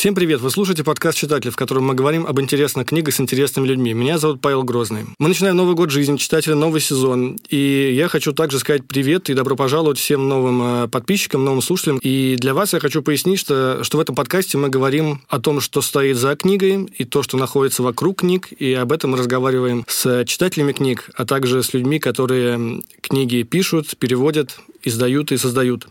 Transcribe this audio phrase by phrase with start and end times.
[0.00, 0.40] Всем привет!
[0.40, 3.92] Вы слушаете подкаст «Читатель», в котором мы говорим об интересных книгах с интересными людьми.
[3.92, 5.04] Меня зовут Павел Грозный.
[5.18, 7.36] Мы начинаем Новый год жизни, читатели, новый сезон.
[7.50, 11.98] И я хочу также сказать привет и добро пожаловать всем новым э, подписчикам, новым слушателям.
[11.98, 15.60] И для вас я хочу пояснить, что, что в этом подкасте мы говорим о том,
[15.60, 18.48] что стоит за книгой, и то, что находится вокруг книг.
[18.52, 23.94] И об этом мы разговариваем с читателями книг, а также с людьми, которые книги пишут,
[23.98, 25.88] переводят, издают и создают.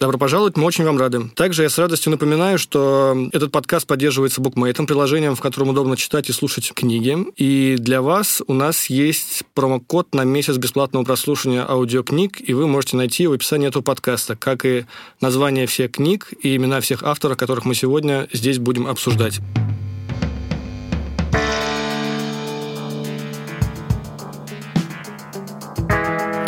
[0.00, 1.28] Добро пожаловать, мы очень вам рады.
[1.34, 6.28] Также я с радостью напоминаю, что этот подкаст поддерживается букмейтом, приложением, в котором удобно читать
[6.28, 7.16] и слушать книги.
[7.36, 12.96] И для вас у нас есть промокод на месяц бесплатного прослушивания аудиокниг, и вы можете
[12.96, 14.86] найти в описании этого подкаста, как и
[15.20, 19.40] название всех книг и имена всех авторов, которых мы сегодня здесь будем обсуждать.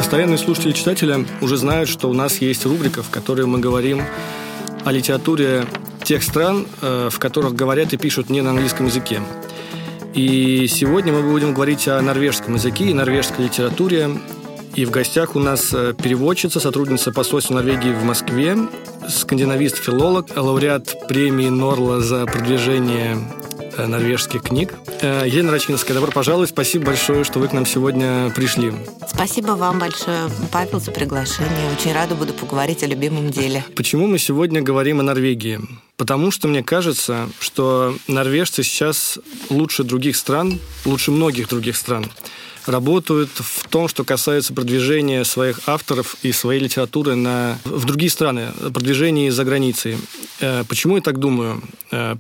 [0.06, 4.02] Постоянные слушатели читателя уже знают, что у нас есть рубрика, в которой мы говорим
[4.84, 5.66] о литературе
[6.04, 9.20] тех стран, э, в которых говорят и пишут не на английском языке.
[10.14, 14.10] И сегодня мы будем говорить о норвежском языке и норвежской литературе.
[14.76, 18.56] И в гостях у нас э, переводчица, сотрудница посольства Норвегии в Москве,
[19.08, 23.18] скандинавист-филолог, лауреат премии Норла за продвижение
[23.78, 24.74] норвежских книг.
[25.00, 26.50] Э, Елена Рачинская, добро пожаловать.
[26.50, 28.72] Спасибо большое, что вы к нам сегодня пришли.
[29.08, 31.72] Спасибо вам большое, Павел, за приглашение.
[31.78, 33.64] Очень рада буду поговорить о любимом деле.
[33.74, 35.60] Почему мы сегодня говорим о Норвегии?
[35.96, 39.18] Потому что мне кажется, что норвежцы сейчас
[39.48, 42.06] лучше других стран, лучше многих других стран
[42.66, 48.48] работают в том, что касается продвижения своих авторов и своей литературы на, в другие страны,
[48.74, 49.96] продвижения за границей.
[50.40, 51.62] Э, почему я так думаю?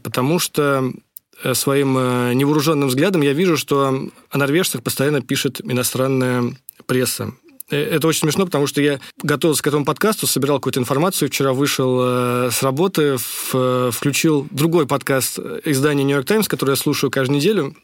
[0.02, 1.05] Потому что Э,
[1.54, 6.56] своим э, невооруженным взглядом я вижу, что о норвежцах постоянно пишет иностранная
[6.86, 7.32] пресса.
[7.70, 11.28] Э, это очень смешно, потому что я готовился к этому подкасту, собирал какую-то информацию.
[11.28, 17.76] Вчера вышел с работы, включил другой подкаст издания «Нью-Йорк Таймс», который я слушаю каждую неделю.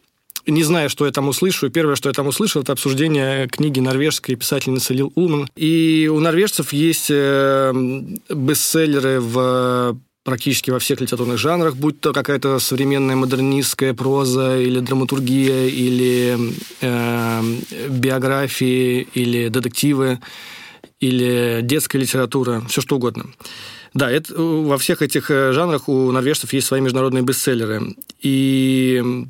[0.45, 4.35] Не зная, что я там услышу, первое, что я там услышал, это обсуждение книги норвежской
[4.35, 5.49] писательницы Лил Улман.
[5.55, 13.17] И у норвежцев есть бестселлеры в практически во всех литературных жанрах, будь то какая-то современная
[13.17, 16.39] модернистская проза или драматургия, или
[16.81, 20.21] э, биографии, или детективы,
[21.01, 23.27] или детская литература, все что угодно.
[23.95, 27.95] Да, это, во всех этих э, жанрах у норвежцев есть свои международные бестселлеры.
[28.21, 29.27] И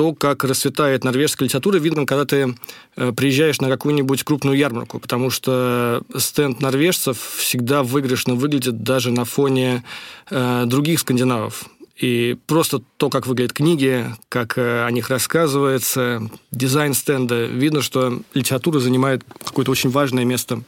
[0.00, 2.56] то, как расцветает норвежская литература, видно, когда ты
[2.96, 9.26] э, приезжаешь на какую-нибудь крупную ярмарку, потому что стенд норвежцев всегда выигрышно выглядит даже на
[9.26, 9.84] фоне
[10.30, 11.66] э, других скандинавов.
[11.98, 18.22] И просто то, как выглядят книги, как э, о них рассказывается, дизайн стенда, видно, что
[18.32, 20.62] литература занимает какое-то очень важное место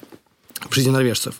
[0.68, 1.36] в жизни норвежцев.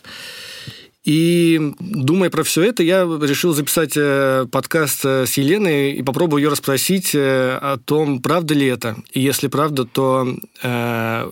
[1.03, 6.41] И думая про все это, я решил записать э, подкаст э, с Еленой и попробую
[6.41, 8.95] ее расспросить э, о том, правда ли это.
[9.11, 10.27] И если правда, то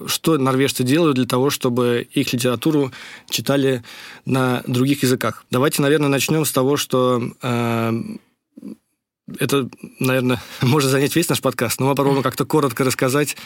[0.07, 2.91] что норвежцы делают для того, чтобы их литературу
[3.29, 3.83] читали
[4.25, 5.45] на других языках.
[5.51, 7.23] Давайте, наверное, начнем с того, что
[9.39, 13.37] это, наверное, может занять весь наш подкаст, но мы попробуем как-то коротко рассказать,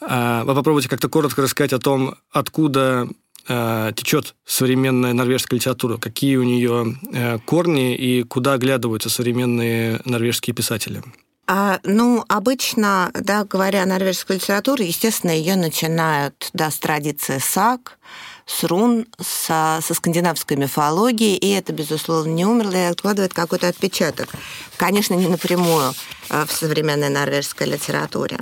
[0.00, 3.12] вы попробуйте как-то коротко рассказать о том, откуда э,
[3.46, 11.02] течет современная норвежская литература, какие у нее э, корни и куда оглядываются современные норвежские писатели?
[11.46, 17.98] А, ну, обычно, да, говоря о норвежской литературе, естественно, ее начинают да, с традиции саг,
[18.46, 24.28] с рун, со, со скандинавской мифологией, и это, безусловно, не умерло и откладывает какой-то отпечаток.
[24.76, 25.92] Конечно, не напрямую
[26.30, 28.38] э, в современной норвежской литературе.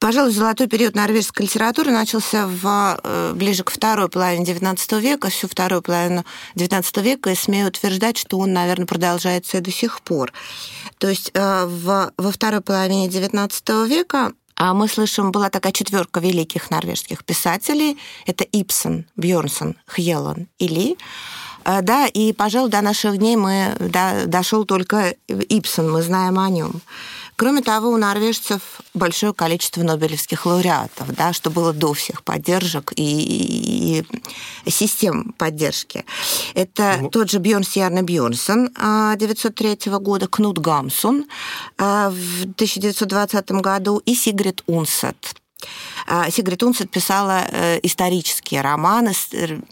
[0.00, 5.46] Пожалуй, золотой период норвежской литературы начался в, э, ближе к второй половине XIX века, всю
[5.46, 6.24] вторую половину
[6.56, 10.32] XIX века, и смею утверждать, что он, наверное, продолжается и до сих пор.
[10.96, 16.20] То есть э, в, во второй половине XIX века а мы слышим, была такая четверка
[16.20, 17.96] великих норвежских писателей.
[18.26, 20.98] Это Ипсон, Бьорнсон, Хьелон и Ли.
[21.64, 26.82] Да, и, пожалуй, до наших дней мы да, дошел только Ипсон, мы знаем о нем.
[27.40, 34.04] Кроме того, у норвежцев большое количество нобелевских лауреатов, да, что было до всех поддержек и,
[34.66, 36.04] и систем поддержки.
[36.52, 37.08] Это ну...
[37.08, 41.24] тот же Бьорн Сьярне Бьорнсон 1903 а, года, Кнут Гамсун
[41.78, 45.40] а, в 1920 году и Сигрид Унсет
[46.06, 49.12] а, Сигрид Унсет писала э, исторические романы,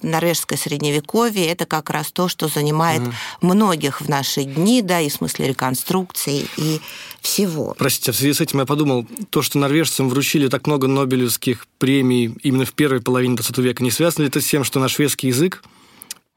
[0.02, 1.46] норвежское средневековье.
[1.46, 3.12] Это как раз то, что занимает mm.
[3.40, 6.80] многих в наши дни, да, и в смысле реконструкции и
[7.20, 7.74] всего.
[7.78, 12.34] Простите, в связи с этим я подумал, то, что норвежцам вручили так много нобелевских премий
[12.42, 15.28] именно в первой половине 20 века, не связано ли это с тем, что на шведский
[15.28, 15.62] язык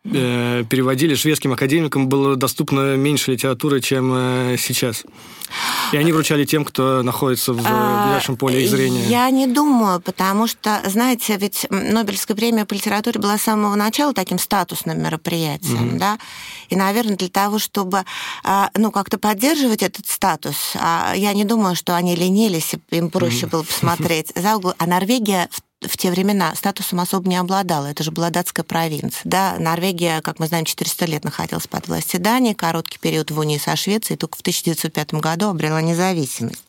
[0.03, 5.03] переводили, шведским академикам было доступно меньше литературы, чем э, сейчас.
[5.91, 9.05] И они вручали тем, кто находится в ближайшем поле зрения.
[9.07, 14.13] Я не думаю, потому что, знаете, ведь Нобелевская премия по литературе была с самого начала
[14.13, 15.97] таким статусным мероприятием, угу.
[15.99, 16.17] да,
[16.69, 18.05] и, наверное, для того, чтобы,
[18.43, 23.47] а, ну, как-то поддерживать этот статус, а, я не думаю, что они ленились, им проще
[23.47, 24.73] было посмотреть за угол.
[24.77, 27.87] А Норвегия в в те времена статусом особо не обладала.
[27.87, 29.21] Это же была датская провинция.
[29.25, 33.57] Да, Норвегия, как мы знаем, 400 лет находилась под властью Дании, короткий период в унии
[33.57, 36.63] со Швецией, только в 1905 году обрела независимость.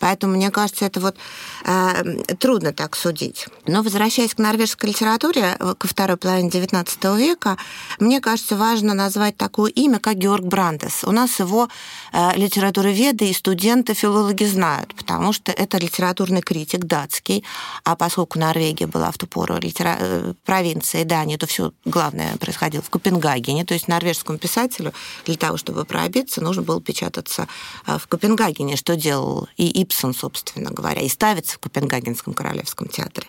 [0.00, 1.16] Поэтому, мне кажется, это вот
[1.64, 3.46] э, трудно так судить.
[3.66, 7.56] Но возвращаясь к норвежской литературе, э, ко второй половине XIX века,
[7.98, 11.04] мне кажется, важно назвать такое имя, как Георг Брандес.
[11.04, 11.68] У нас его
[12.12, 17.44] э, литературоведы и студенты филологи знают, потому что это литературный критик датский,
[17.84, 19.96] а поскольку Норвегия была в ту пору литера...
[20.00, 24.92] Э, провинцией Дании, то все главное происходило в Копенгагене, то есть норвежскому писателю
[25.26, 27.46] для того, чтобы пробиться, нужно было печататься
[27.86, 33.26] э, в Копенгагене, что делал и Ипсон, собственно говоря, и ставится в Копенгагенском королевском театре.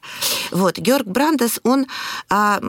[0.52, 1.88] Вот, Георг Брандес, он,
[2.30, 2.60] а,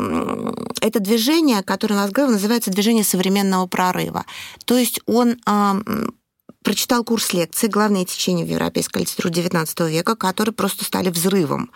[0.81, 4.25] это движение, которое у нас называется движение современного прорыва.
[4.65, 5.77] То есть он а,
[6.63, 11.71] прочитал курс лекций «Главные течения в европейской литературе XIX века», которые просто стали взрывом.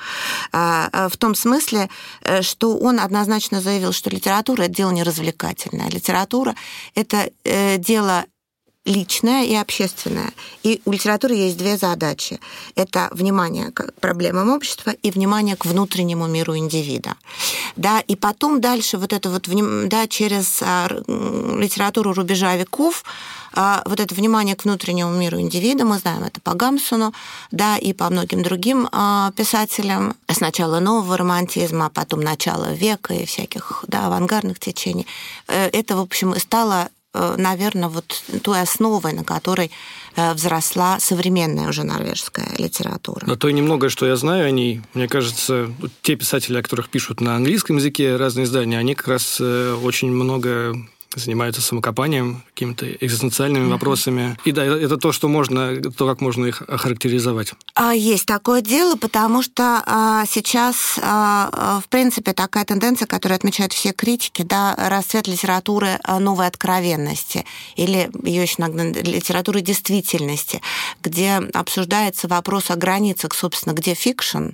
[0.52, 1.88] А, а, в том смысле,
[2.22, 5.90] э, что он однозначно заявил, что литература– это дело не развлекательное.
[5.90, 6.54] Литература–
[6.94, 8.24] это э, дело
[8.86, 10.32] личное и общественное.
[10.62, 12.40] И у литературы есть две задачи.
[12.74, 17.16] Это внимание к проблемам общества и внимание к внутреннему миру индивида.
[17.74, 19.48] Да, и потом дальше вот это вот
[19.88, 23.04] да, через а, литературу рубежа веков
[23.52, 27.12] а, вот это внимание к внутреннему миру индивида, мы знаем это по Гамсуну,
[27.50, 30.14] да, и по многим другим а, писателям.
[30.30, 35.06] Сначала нового романтизма, а потом начала века и всяких да, авангардных течений.
[35.48, 36.90] Э, это, в общем, стало
[37.36, 39.70] наверное, вот той основой, на которой
[40.16, 43.24] э, взросла современная уже норвежская литература.
[43.26, 45.70] Но то и немногое, что я знаю о ней, мне кажется,
[46.02, 50.10] те писатели, о которых пишут на английском языке разные издания, они как раз э, очень
[50.10, 50.76] много
[51.16, 54.36] занимаются самокопанием, какими-то экзистенциальными вопросами.
[54.44, 57.54] И да, это то, что можно, то, как можно их охарактеризовать.
[57.74, 63.72] А, есть такое дело, потому что а, сейчас, а, в принципе, такая тенденция, которую отмечают
[63.72, 67.44] все критики, да, расцвет литературы новой откровенности,
[67.76, 70.60] или ее еще иногда литературы действительности,
[71.02, 74.50] где обсуждается вопрос о границах, собственно, где фикшн,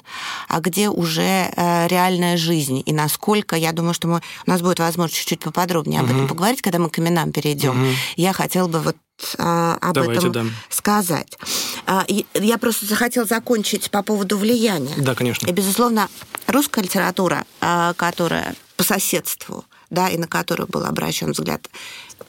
[0.48, 1.22] а где уже
[1.56, 6.00] э, реальная жизнь, и насколько, я думаю, что мы, у нас будет возможность чуть-чуть поподробнее
[6.00, 7.82] об этом поговорить, говорить, когда мы к именам перейдем.
[7.82, 7.92] Угу.
[8.16, 8.96] Я хотела бы вот
[9.38, 10.44] а, об Давайте, этом да.
[10.68, 11.38] сказать.
[11.86, 12.04] А,
[12.34, 14.94] я просто захотела закончить по поводу влияния.
[14.98, 15.46] Да, конечно.
[15.46, 16.08] И, безусловно,
[16.46, 21.68] русская литература, а, которая по соседству, да, и на которую был обращен взгляд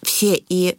[0.04, 0.78] все и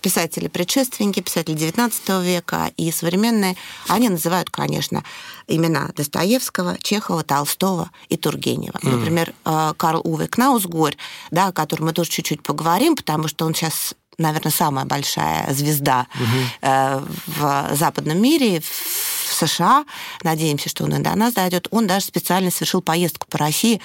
[0.00, 3.56] писатели-предшественники, писатели XIX века и современные,
[3.88, 5.02] они называют, конечно,
[5.48, 8.78] имена Достоевского, Чехова, Толстого и Тургенева.
[8.82, 8.96] Mm.
[8.96, 10.96] Например, э, Карл Уве Кнаусгорь,
[11.30, 16.06] да, о котором мы тоже чуть-чуть поговорим, потому что он сейчас наверное, самая большая звезда
[16.14, 17.04] угу.
[17.26, 19.84] в западном мире, в США.
[20.22, 21.68] Надеемся, что он и до нас дойдет.
[21.70, 23.80] Он даже специально совершил поездку по России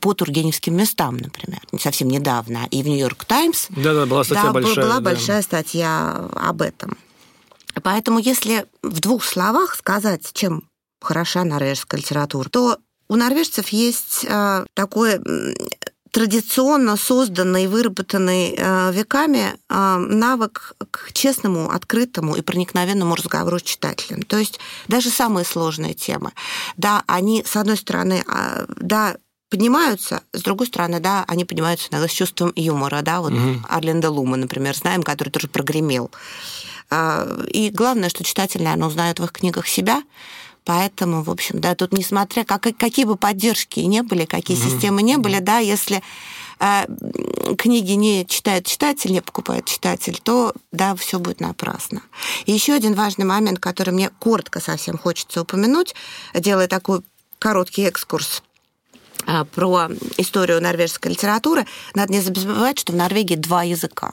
[0.00, 2.66] по тургеневским местам, например, совсем недавно.
[2.70, 4.84] И в Нью-Йорк Таймс да, да, была статья да, большая.
[4.84, 5.00] Была да.
[5.00, 6.96] большая статья об этом.
[7.82, 10.64] Поэтому, если в двух словах сказать, чем
[11.00, 15.18] хороша норвежская литература, то у норвежцев есть э, такой
[16.10, 23.62] традиционно созданный и выработанный э, веками э, навык к честному, открытому и проникновенному разговору с
[23.62, 24.22] читателем.
[24.22, 26.32] То есть даже самые сложные темы,
[26.76, 29.16] да, они, с одной стороны, э, да,
[29.50, 33.64] поднимаются, с другой стороны, да, они поднимаются иногда с чувством юмора, да, вот угу.
[33.68, 36.10] Арленда Лума, например, знаем, который тоже прогремел.
[37.48, 40.02] И главное, что читатель, наверное, узнает в их книгах себя,
[40.64, 44.70] Поэтому, в общем, да, тут несмотря, как, какие бы поддержки не были, какие mm-hmm.
[44.70, 46.02] системы не были, да, если
[46.58, 46.86] э,
[47.56, 52.02] книги не читает читатель, не покупает читатель, то, да, все будет напрасно.
[52.44, 55.94] И еще один важный момент, который мне коротко совсем хочется упомянуть,
[56.34, 57.00] делая такой
[57.38, 58.42] короткий экскурс
[59.26, 59.88] э, про
[60.18, 64.12] историю норвежской литературы, надо не забывать, что в Норвегии два языка.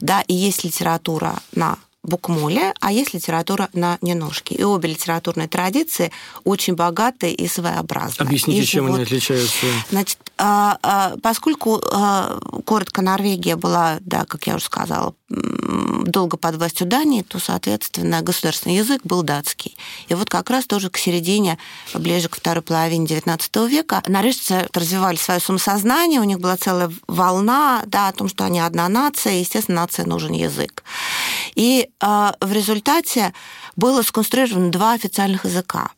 [0.00, 4.54] Да, и есть литература на букмуле, а есть литература на неножке.
[4.54, 6.12] И обе литературные традиции
[6.44, 8.26] очень богатые и своеобразные.
[8.26, 8.96] Объясните, и чем живут...
[8.96, 9.66] они отличаются?
[9.90, 15.14] Значит, а, а, поскольку а, коротко Норвегия была, да, как я уже сказала,
[16.06, 19.76] долго под властью Дании, то, соответственно, государственный язык был датский.
[20.08, 21.58] И вот как раз тоже к середине,
[21.94, 27.82] ближе к второй половине XIX века, норвежцы развивали свое самосознание, у них была целая волна
[27.86, 30.84] да, о том, что они одна нация, и, естественно, нация нужен язык.
[31.54, 33.32] И э, в результате
[33.76, 35.90] было сконструировано два официальных языка.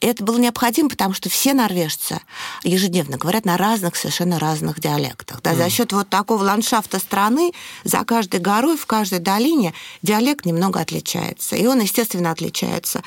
[0.00, 2.20] Это было необходимо, потому что все норвежцы
[2.64, 5.42] ежедневно говорят на разных, совершенно разных диалектах.
[5.42, 5.56] Да, mm.
[5.56, 7.52] За счет вот такого ландшафта страны,
[7.84, 11.54] за каждой горой, в каждой долине диалект немного отличается.
[11.56, 13.02] И он, естественно, отличается.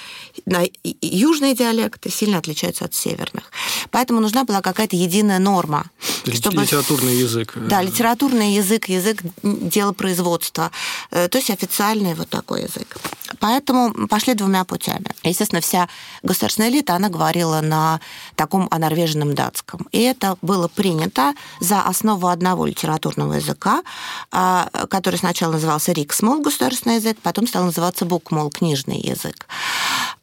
[1.01, 3.51] Южные диалекты сильно отличаются от северных.
[3.89, 5.89] Поэтому нужна была какая-то единая норма.
[6.31, 6.61] Чтобы...
[6.61, 7.53] Литературный язык.
[7.55, 10.71] Да, литературный язык, язык делопроизводства.
[11.09, 12.97] Э, то есть официальный вот такой язык.
[13.39, 15.07] Поэтому пошли двумя путями.
[15.23, 15.89] Естественно, вся
[16.21, 17.99] государственная элита, она говорила на
[18.35, 19.87] таком норвежном датском.
[19.91, 23.83] И это было принято за основу одного литературного языка,
[24.31, 29.47] а, который сначала назывался риксмол, государственный язык, потом стал называться букмол, книжный язык.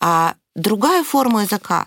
[0.00, 1.86] А другая форма языка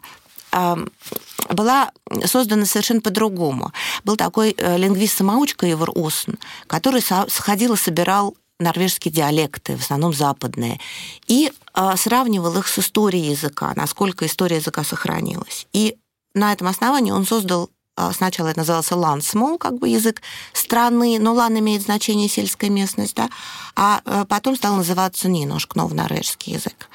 [1.50, 1.92] была
[2.25, 3.72] создана совершенно по-другому.
[4.03, 6.34] Был такой э, лингвист-самоучка Ивар Осн,
[6.68, 10.79] который сходил и собирал норвежские диалекты, в основном западные,
[11.27, 15.67] и а, сравнивал их с историей языка, насколько история языка сохранилась.
[15.74, 15.98] И
[16.33, 21.33] на этом основании он создал а, Сначала это назывался landsmål, как бы язык страны, но
[21.34, 23.29] land имеет значение сельская местность, да,
[23.75, 26.89] а э, потом стал называться nynorsk норвежский язык.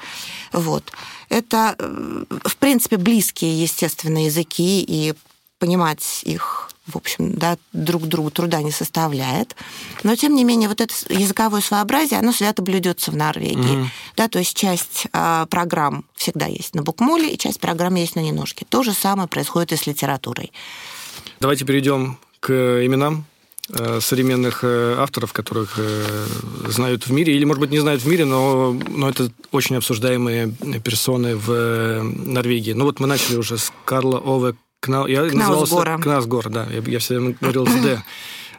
[0.51, 0.91] Вот.
[1.29, 5.13] Это, э, в принципе, близкие, естественно, языки, и
[5.59, 9.55] понимать их в общем, да, друг другу труда не составляет.
[10.03, 13.83] Но, тем не менее, вот это языковое своеобразие, оно свято блюдется в Норвегии.
[13.83, 13.87] Mm-hmm.
[14.17, 18.21] Да, то есть часть э, программ всегда есть на букмоле, и часть программ есть на
[18.21, 18.65] неножке.
[18.67, 20.51] То же самое происходит и с литературой.
[21.39, 23.25] Давайте перейдем к именам
[23.69, 26.25] э, современных э, авторов, которых э,
[26.67, 30.53] знают в мире, или, может быть, не знают в мире, но, но это очень обсуждаемые
[30.83, 32.73] персоны в Норвегии.
[32.73, 35.05] Ну вот мы начали уже с Карла Ове Кна...
[35.07, 35.97] Я Кнаусгора.
[35.97, 36.67] Кнаусгора, да.
[36.71, 38.03] Я, я все говорил с Д.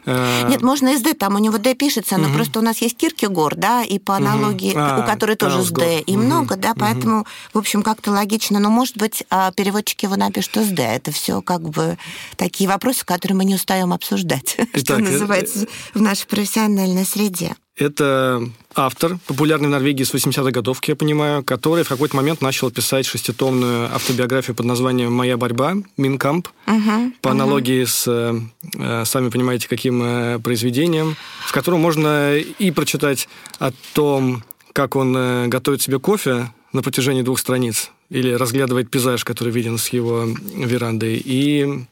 [0.05, 2.35] Нет, можно с Д, там у него Д пишется, но угу.
[2.35, 4.79] просто у нас есть Киркегор, да, и по аналогии, угу.
[4.79, 6.23] а, у которой тоже с Д, и угу.
[6.23, 8.59] много, да, поэтому, в общем, как-то логично.
[8.59, 10.81] Но, может быть, а, переводчики его напишут с Д.
[10.81, 11.97] Это все как бы
[12.35, 17.55] такие вопросы, которые мы не устаем обсуждать, что э, называется в нашей профессиональной среде.
[17.81, 22.69] Это автор, популярный в Норвегии с 80-х годов, я понимаю, который в какой-то момент начал
[22.69, 27.87] писать шеститомную автобиографию под названием «Моя борьба», «Минкамп», uh-huh, по аналогии uh-huh.
[27.87, 28.43] с,
[28.77, 35.17] э, сами понимаете, каким э, произведением, в котором можно и прочитать о том, как он
[35.17, 40.27] э, готовит себе кофе на протяжении двух страниц, или разглядывает пейзаж, который виден с его
[40.55, 41.85] веранды, и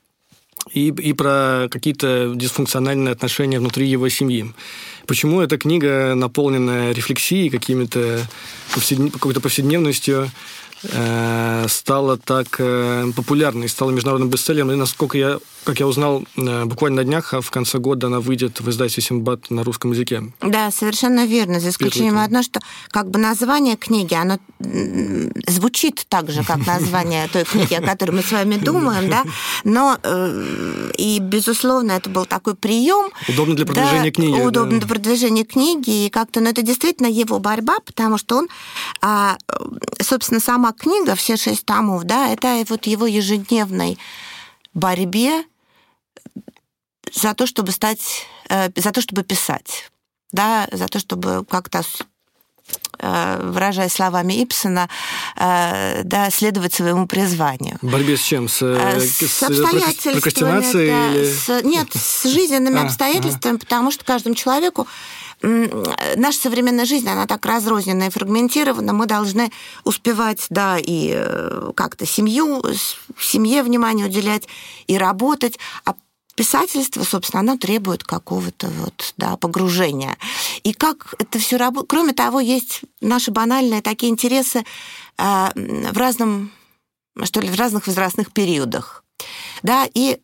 [0.74, 4.54] и, и про какие-то дисфункциональные отношения внутри его семьи.
[5.08, 8.22] Почему эта книга, наполненная рефлексией, какими-то
[8.74, 9.14] повседнев...
[9.14, 10.30] какой-то повседневностью,
[11.68, 14.72] стала так э, популярной, стала международным бестселлером.
[14.72, 18.20] И насколько я, как я узнал, э, буквально на днях, а в конце года она
[18.20, 20.24] выйдет в издательстве Симбат на русском языке.
[20.42, 21.60] Да, совершенно верно.
[21.60, 24.40] За исключением одно, что как бы название книги, оно
[25.48, 29.24] звучит так же, как название той книги, о которой мы с вами думаем, да,
[29.64, 29.98] но
[30.98, 33.12] и, безусловно, это был такой прием.
[33.28, 34.42] Удобно для продвижения да, книги.
[34.42, 34.80] Удобно да.
[34.80, 38.48] для продвижения книги, и как-то, но это действительно его борьба, потому что он,
[39.02, 39.38] а,
[40.02, 43.98] собственно, сама сама книга, все шесть томов, да, это вот его ежедневной
[44.74, 45.44] борьбе
[47.14, 49.90] за то, чтобы стать, э, за то, чтобы писать,
[50.32, 51.82] да, за то, чтобы как-то
[53.00, 54.90] э, выражая словами Ипсона,
[55.36, 57.78] э, да, следовать своему призванию.
[57.82, 58.48] В борьбе с чем?
[58.48, 60.62] С, с, с обстоятельствами.
[60.72, 61.34] Да, или...
[61.34, 63.60] с, нет, с жизненными а, обстоятельствами, а.
[63.60, 64.88] потому что каждому человеку
[65.42, 69.52] наша современная жизнь, она так разрознена и фрагментирована, мы должны
[69.84, 72.62] успевать, да, и э, как-то семью,
[73.20, 74.48] семье внимание уделять,
[74.88, 75.96] и работать, а
[76.36, 80.18] писательство, собственно, оно требует какого-то вот, да, погружения.
[80.64, 81.90] И как это все работает?
[81.90, 84.64] Кроме того, есть наши банальные такие интересы
[85.18, 86.52] э, в разном,
[87.24, 89.04] что ли, в разных возрастных периодах.
[89.64, 90.20] Да, и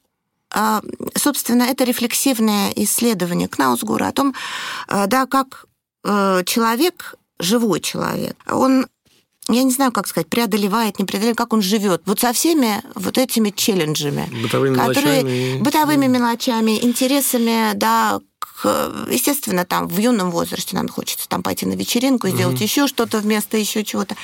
[1.15, 4.33] собственно, это рефлексивное исследование Кнаусгура о том,
[4.87, 5.65] а, да, как
[6.03, 8.87] э, человек, живой человек, он
[9.47, 12.01] я не знаю, как сказать, преодолевает, не преодолевает, как он живет.
[12.05, 14.27] Вот со всеми вот этими челленджами.
[14.41, 15.61] Бытовыми которые, мелочами.
[15.61, 18.19] Бытовыми мелочами, интересами, да,
[18.63, 22.63] естественно, там в юном возрасте нам хочется там пойти на вечеринку, сделать угу.
[22.63, 24.15] еще что-то вместо еще чего-то.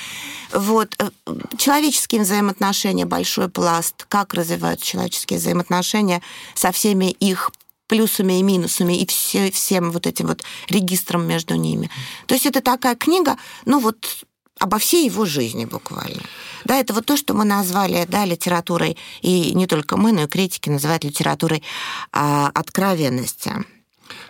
[0.52, 0.94] Вот.
[0.98, 1.10] Э,
[1.58, 6.22] человеческие взаимоотношения, большой пласт, как развиваются человеческие взаимоотношения
[6.54, 7.50] со всеми их
[7.86, 11.90] плюсами и минусами, и все, всем вот этим вот регистром между ними.
[12.26, 13.36] То есть это такая книга,
[13.66, 14.24] ну вот
[14.58, 16.22] обо всей его жизни буквально.
[16.64, 20.26] Да, это вот то, что мы назвали да, литературой, и не только мы, но и
[20.26, 21.62] критики называют литературой
[22.12, 23.52] а, откровенности.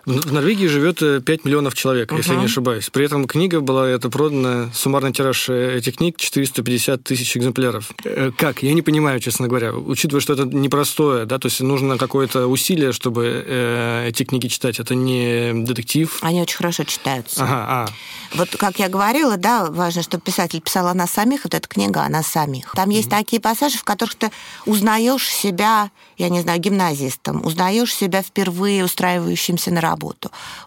[0.05, 2.17] В Норвегии живет 5 э, миллионов человек, угу.
[2.17, 2.89] если я не ошибаюсь.
[2.89, 7.91] При этом книга была это продана, суммарный тираж э, этих книг 450 тысяч экземпляров.
[8.03, 8.63] Э, как?
[8.63, 9.73] Я не понимаю, честно говоря.
[9.73, 14.79] Учитывая, что это непростое, да, то есть нужно какое-то усилие, чтобы эти книги читать.
[14.79, 16.17] Это не детектив.
[16.21, 17.43] Они очень хорошо читаются.
[17.43, 17.87] Ага, а.
[18.35, 22.01] Вот, как я говорила, да, важно, чтобы писатель писал о нас самих, вот эта книга
[22.01, 22.71] о нас самих.
[22.75, 24.31] Там есть такие пассажи, в которых ты
[24.65, 29.92] узнаешь себя, я не знаю, гимназистом, узнаешь себя впервые устраивающимся на работу,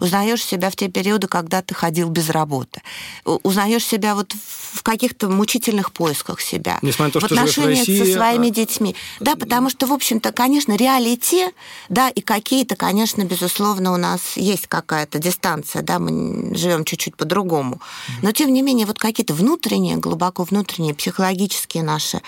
[0.01, 2.83] узнаешь себя в те периоды, когда ты ходил без работы,
[3.25, 8.13] узнаешь себя вот в каких-то мучительных поисках себя, Несмотря на то, в отношениях России, со
[8.13, 8.51] своими а...
[8.51, 8.97] детьми.
[9.21, 11.47] Да, потому что, в общем-то, конечно, реалити,
[11.89, 17.81] да, и какие-то, конечно, безусловно, у нас есть какая-то дистанция, да, мы живем чуть-чуть по-другому.
[18.23, 22.21] Но, тем не менее, вот какие-то внутренние, глубоко внутренние, психологические наши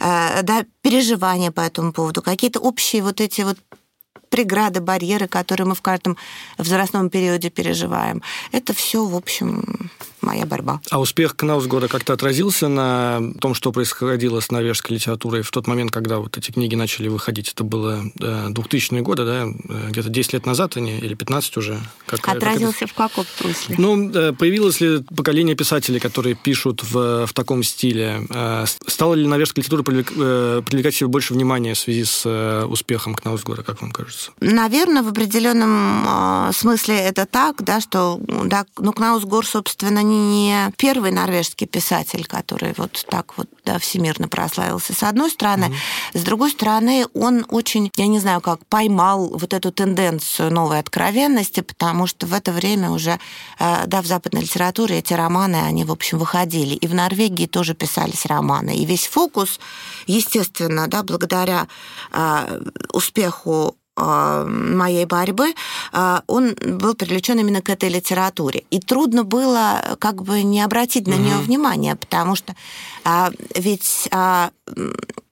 [0.00, 3.58] э, да, переживания по этому поводу, какие-то общие вот эти вот
[4.34, 6.16] преграды, барьеры, которые мы в каждом
[6.58, 8.20] возрастном периоде переживаем.
[8.50, 9.90] Это все, в общем,
[10.24, 10.80] моя борьба.
[10.90, 15.92] А успех Кнаусгода как-то отразился на том, что происходило с норвежской литературой в тот момент,
[15.92, 17.52] когда вот эти книги начали выходить?
[17.52, 19.46] Это было 2000-е годы, да?
[19.90, 21.78] Где-то 10 лет назад они, или 15 уже?
[22.06, 23.76] Как, Отразился как в каком смысле?
[23.78, 28.26] Ну, появилось ли поколение писателей, которые пишут в, в таком стиле?
[28.30, 33.14] Э, стала ли норвежская литература э, привлекать себе больше внимания в связи с э, успехом
[33.14, 34.23] Кнаусгода, как вам кажется?
[34.40, 41.66] Наверное, в определенном смысле это так, да, что да, ну, Кнаусгор, собственно, не первый норвежский
[41.66, 45.64] писатель, который вот так вот да, всемирно прославился, с одной стороны.
[45.64, 46.18] Mm-hmm.
[46.18, 51.60] С другой стороны, он очень, я не знаю как, поймал вот эту тенденцию новой откровенности,
[51.60, 53.18] потому что в это время уже,
[53.58, 56.74] э, да, в западной литературе эти романы, они, в общем, выходили.
[56.74, 58.76] И в Норвегии тоже писались романы.
[58.76, 59.60] И весь фокус,
[60.06, 61.66] естественно, да, благодаря
[62.12, 62.60] э,
[62.92, 65.54] успеху а, моей борьбы,
[65.92, 68.64] а, он был привлечен именно к этой литературе.
[68.70, 72.54] И трудно было как бы не обратить на нее внимание, потому что
[73.04, 74.08] а, ведь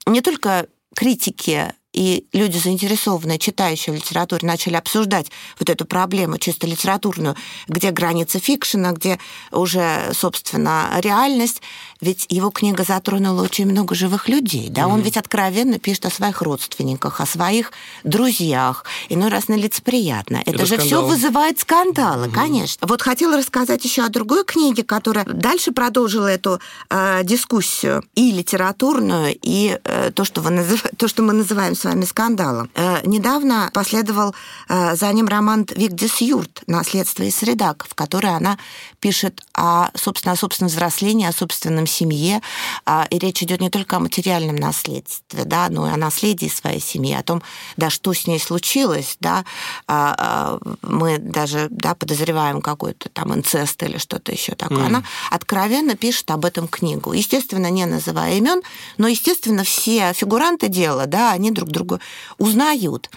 [0.06, 5.26] не только критики и люди, заинтересованные, читающие в литературе, начали обсуждать
[5.58, 7.36] вот эту проблему чисто литературную,
[7.68, 9.18] где граница фикшена, где
[9.50, 11.60] уже, собственно, реальность.
[12.00, 14.68] Ведь его книга затронула очень много живых людей.
[14.68, 14.82] Да?
[14.82, 14.92] Mm-hmm.
[14.92, 17.72] Он ведь откровенно пишет о своих родственниках, о своих
[18.04, 18.84] друзьях.
[19.08, 20.38] Иной раз нелицеприятно.
[20.38, 22.34] Это, Это же все вызывает скандалы, mm-hmm.
[22.34, 22.86] конечно.
[22.86, 29.36] Вот хотела рассказать еще о другой книге, которая дальше продолжила эту э, дискуссию и литературную,
[29.40, 30.84] и э, то, что, вы назыв...
[30.96, 32.70] то, что мы называем с вами скандалом.
[32.74, 34.34] Э, недавно последовал
[34.68, 38.56] э, за ним роман Викдис Юрт «Наследство и среда», в которой она
[39.00, 42.40] пишет о, собственно, о собственном взрослении, о собственном семье.
[42.86, 46.80] А, и речь идет не только о материальном наследстве, да, но и о наследии своей
[46.80, 47.42] семьи, о том,
[47.76, 49.16] да, что с ней случилось.
[49.18, 49.44] Да.
[49.88, 54.84] А, а, мы даже да, подозреваем какой-то там инцест или что-то еще такое.
[54.84, 54.86] Mm.
[54.86, 57.12] Она откровенно пишет об этом книгу.
[57.12, 58.62] Естественно, не называя имен,
[58.98, 61.98] но, естественно, все фигуранты дела, да, они друг друга
[62.38, 63.10] узнают.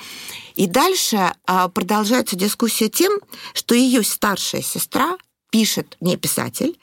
[0.56, 3.14] И дальше продолжается дискуссия тем,
[3.54, 5.18] что ее старшая сестра
[5.52, 6.78] пишет не писатель,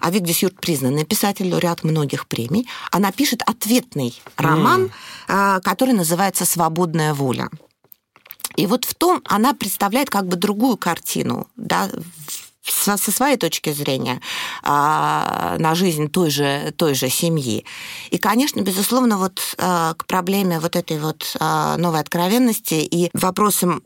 [0.00, 2.66] а Вигдис Юрт признанный писатель, лауреат многих премий.
[2.90, 4.90] Она пишет ответный роман,
[5.28, 5.60] mm.
[5.60, 7.48] который называется «Свободная воля».
[8.56, 11.90] И вот в том она представляет как бы другую картину, да,
[12.70, 14.20] со, своей точки зрения
[14.62, 17.64] а, на жизнь той же, той же семьи.
[18.10, 23.82] И, конечно, безусловно, вот а, к проблеме вот этой вот а, новой откровенности и вопросам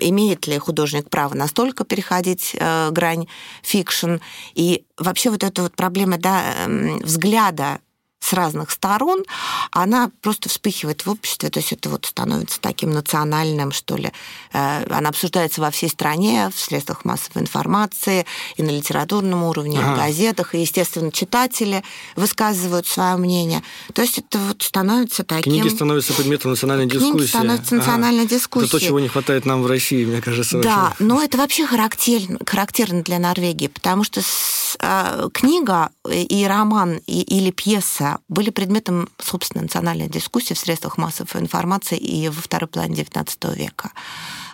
[0.00, 3.26] имеет ли художник право настолько переходить э, грань
[3.62, 4.16] фикшн.
[4.54, 7.80] И вообще вот эта вот проблема да, эм, взгляда
[8.24, 9.22] с разных сторон,
[9.70, 14.12] она просто вспыхивает в обществе, то есть это вот становится таким национальным, что ли.
[14.54, 18.24] Э, она обсуждается во всей стране, в средствах массовой информации,
[18.56, 19.90] и на литературном уровне, ага.
[19.90, 21.84] и в газетах, и, естественно, читатели
[22.16, 23.62] высказывают свое мнение.
[23.92, 25.52] То есть это вот становится таким...
[25.52, 27.28] Книги становятся предметом национальной Книги дискуссии.
[27.28, 28.34] становятся национальной ага.
[28.34, 28.68] дискуссией.
[28.68, 30.60] Это то, чего не хватает нам в России, мне кажется.
[30.62, 31.04] Да, вообще.
[31.04, 37.20] но это вообще характерно, характерно для Норвегии, потому что с, э, книга и роман и,
[37.20, 43.02] или пьеса были предметом, собственно, национальной дискуссии в средствах массовой информации и во второй половине
[43.02, 43.90] XIX века.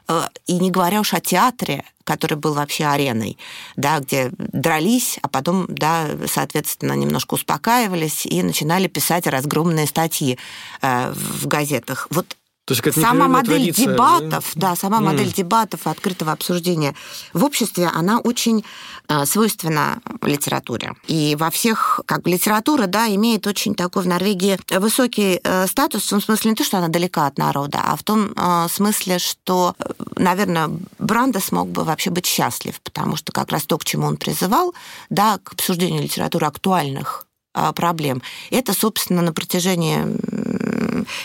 [0.08, 3.38] Э, и не говоря уж о театре, который был вообще ареной,
[3.76, 10.38] да, где дрались, а потом, да, соответственно, немножко успокаивались и начинали писать разгромные статьи
[10.82, 12.08] э, в газетах.
[12.10, 12.36] Вот
[12.70, 15.02] То есть, сама модель традиция, дебатов, да, да сама mm.
[15.02, 16.94] модель дебатов, открытого обсуждения
[17.32, 18.64] в обществе, она очень
[19.08, 20.94] э, свойственна литературе.
[21.08, 26.04] И во всех, как бы, литература, да, имеет очень такой в Норвегии высокий э, статус,
[26.04, 29.18] в том смысле не то, что она далека от народа, а в том э, смысле,
[29.18, 33.84] что, э, наверное, Бранда смог бы вообще быть счастлив, потому что как раз то, к
[33.84, 34.74] чему он призывал,
[35.08, 38.22] да, к обсуждению литературы актуальных а, проблем.
[38.50, 40.06] Это, собственно, на протяжении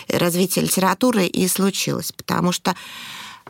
[0.08, 2.74] развития литературы и случилось, потому что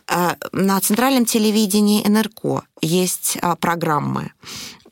[0.08, 4.32] а, на центральном телевидении НРК есть а, программы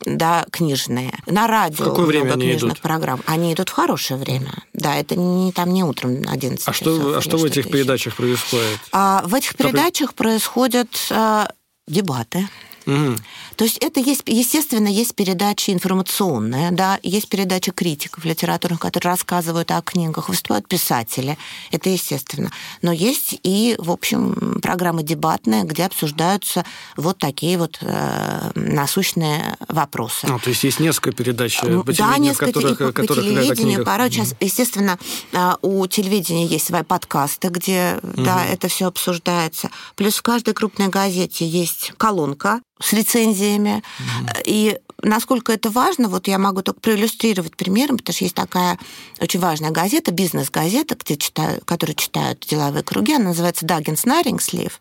[0.05, 1.13] да, книжные.
[1.27, 2.83] На радио в какое время много они книжных идут?
[2.83, 3.21] программ.
[3.27, 4.53] Они идут в хорошее время.
[4.73, 6.77] Да, это не, там не утром 11 а часов.
[6.77, 7.71] Что, а что в этих еще.
[7.71, 8.81] передачах происходит?
[8.93, 11.49] А, в этих передачах происходят а,
[11.87, 12.49] дебаты.
[12.87, 13.17] Угу.
[13.57, 19.71] То есть это есть, естественно, есть передачи информационные, да, есть передачи критиков литературных, которые рассказывают
[19.71, 21.39] о книгах, выступают писатели,
[21.71, 22.51] это естественно.
[22.83, 26.65] Но есть и, в общем, программы дебатные, где обсуждаются
[26.97, 30.27] вот такие вот э, насущные вопросы.
[30.27, 33.85] Ну, то есть есть несколько передач э, по да, несколько которых, по, которых по телевидению.
[33.85, 34.99] Порой сейчас, естественно,
[35.33, 38.25] э, у телевидения есть свои подкасты, где угу.
[38.25, 39.71] да, это все обсуждается.
[39.97, 43.83] Плюс в каждой крупной газете есть колонка с рецензиями.
[43.99, 44.43] Mm-hmm.
[44.47, 48.79] И насколько это важно, вот я могу только проиллюстрировать примером, потому что есть такая
[49.21, 54.73] очень важная газета, бизнес-газета, где читаю, которую читают деловые круги, она называется Dagens Näringsliv.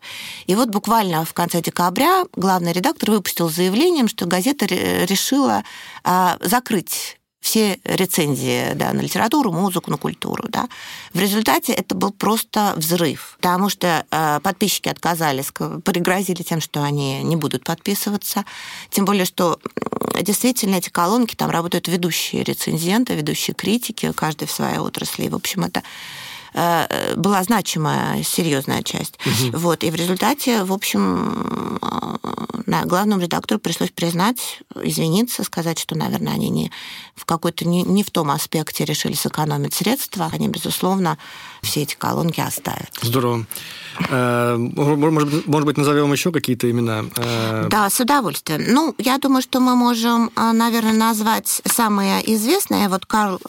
[0.46, 5.64] И вот буквально в конце декабря главный редактор выпустил заявлением, что газета решила
[6.02, 10.46] а, закрыть все рецензии да, на литературу, музыку, на культуру.
[10.48, 10.66] Да.
[11.12, 17.22] В результате это был просто взрыв, потому что э, подписчики отказались, пригрозили тем, что они
[17.22, 18.46] не будут подписываться.
[18.88, 19.60] Тем более, что
[20.22, 25.24] действительно эти колонки, там работают ведущие рецензенты, ведущие критики, каждый в своей отрасли.
[25.24, 25.82] И, в общем, это
[26.54, 29.18] Э, была значимая, серьезная часть.
[29.26, 29.58] Угу.
[29.58, 36.32] Вот, и в результате, в общем, э, главному редактору пришлось признать, извиниться, сказать, что, наверное,
[36.32, 36.70] они не
[37.14, 40.30] в какой-то не, не в том аспекте решили сэкономить средства.
[40.32, 41.18] Они, безусловно,
[41.62, 42.90] все эти колонки оставят.
[43.02, 43.46] Здорово.
[44.08, 47.04] Э, может быть, может быть, назовем еще какие-то имена?
[47.68, 48.64] Да, с удовольствием.
[48.68, 52.88] Ну, я думаю, что мы можем, наверное, назвать самые известные.
[52.88, 53.40] Вот Карл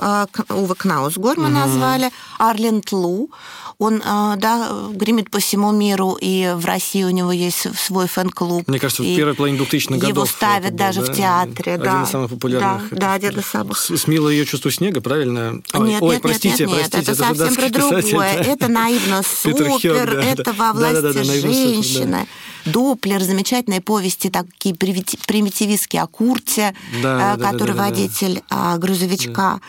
[0.50, 1.54] Уве Кнаусгор мы угу.
[1.54, 3.30] назвали, Арленд Лу.
[3.78, 8.64] Он, э, да, гремит по всему миру, и в России у него есть свой фэн-клуб.
[8.68, 10.10] Мне кажется, в первой половине 2000-х годов.
[10.10, 11.12] Его ставят был, даже да?
[11.12, 11.74] в театре.
[11.74, 12.04] Один да.
[12.04, 12.90] из самых популярных.
[12.92, 13.78] Да, да один из самых.
[13.78, 15.62] Смело ее чувство снега, правильно?
[15.74, 18.02] Ой, нет, ой нет, простите, нет, нет, простите, это, это совсем про другое.
[18.02, 18.52] Писатель, да.
[18.52, 20.54] Это наивно супер, да, это да.
[20.54, 21.84] во власти да, да, да, женщины.
[21.84, 22.72] Супер, да.
[22.72, 28.78] Доплер, замечательные повести, такие примитивистские о Курте, да, да, который да, да, водитель да.
[28.78, 29.60] грузовичка.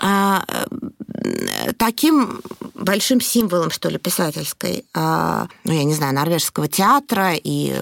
[0.00, 0.44] Да
[1.76, 2.40] таким
[2.74, 7.74] большим символом, что ли, писательской, а, ну, я не знаю, норвежского театра и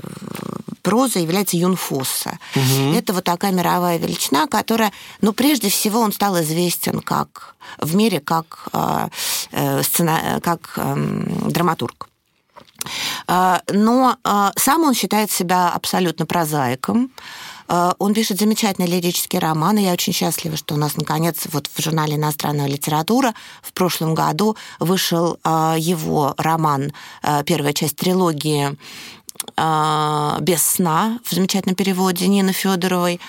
[0.88, 2.38] прозы является Юн Фосса.
[2.56, 2.94] Угу.
[2.94, 8.20] Это вот такая мировая величина, которая, ну, прежде всего, он стал известен как в мире
[8.20, 9.10] как, а,
[9.52, 12.08] э, сцена, как эм, драматург.
[13.26, 14.16] А, но
[14.56, 17.10] сам он считает себя абсолютно прозаиком.
[17.68, 19.80] Э, он пишет замечательные лирические романы.
[19.80, 24.56] Я очень счастлива, что у нас, наконец, вот в журнале «Иностранная литература» в прошлом году
[24.80, 28.76] вышел э, его роман, э, первая часть трилогии
[29.56, 33.20] «Без сна» в замечательном переводе Нины Федоровой.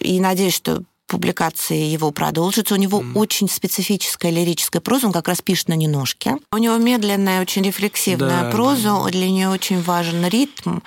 [0.00, 2.74] И надеюсь, что публикации его продолжатся.
[2.74, 3.12] У него mm.
[3.14, 6.36] очень специфическая лирическая проза, он как раз пишет на неножке.
[6.52, 9.10] У него медленная, очень рефлексивная да, проза, да.
[9.10, 10.80] для нее очень важен ритм.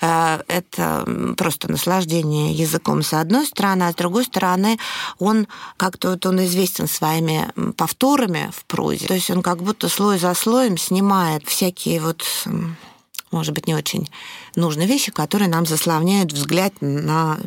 [0.00, 4.78] Э, это просто наслаждение языком с одной стороны, а с другой стороны
[5.18, 9.06] он как-то вот он известен своими повторами в прозе.
[9.06, 12.24] То есть он как будто слой за слоем снимает всякие вот
[13.30, 14.08] может быть, не очень
[14.56, 17.38] нужные вещи, которые нам заслоняют взгляд на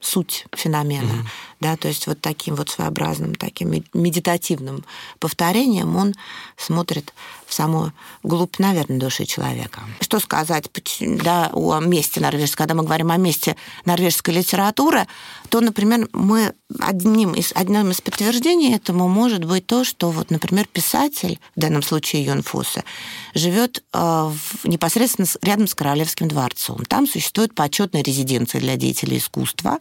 [0.00, 1.04] суть феномена.
[1.04, 1.26] Mm-hmm.
[1.60, 4.82] Да, то есть вот таким вот своеобразным, таким медитативным
[5.18, 6.14] повторением он
[6.56, 7.12] смотрит
[7.46, 7.92] в самую
[8.22, 9.82] глубь, наверное, души человека.
[10.00, 10.70] Что сказать
[11.00, 12.56] да, о месте норвежской?
[12.56, 15.06] Когда мы говорим о месте норвежской литературы,
[15.50, 20.66] то, например, мы одним из, одним из подтверждений этому может быть то, что, вот, например,
[20.66, 22.84] писатель, в данном случае Йон Фусе,
[23.34, 24.32] живет э,
[24.64, 26.84] непосредственно рядом с Королевским дворцом.
[26.86, 29.78] Там существует почетная резиденция для деятелей искусства,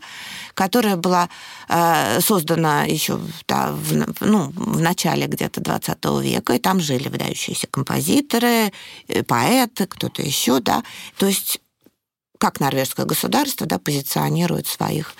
[0.53, 1.29] которая была
[1.67, 7.67] э, создана еще да, в, ну, в начале где-то 20 века, и там жили выдающиеся
[7.67, 8.71] композиторы,
[9.07, 10.83] э, поэты, кто-то еще, да.
[11.17, 11.59] То есть
[12.37, 15.13] как норвежское государство да, позиционирует своих,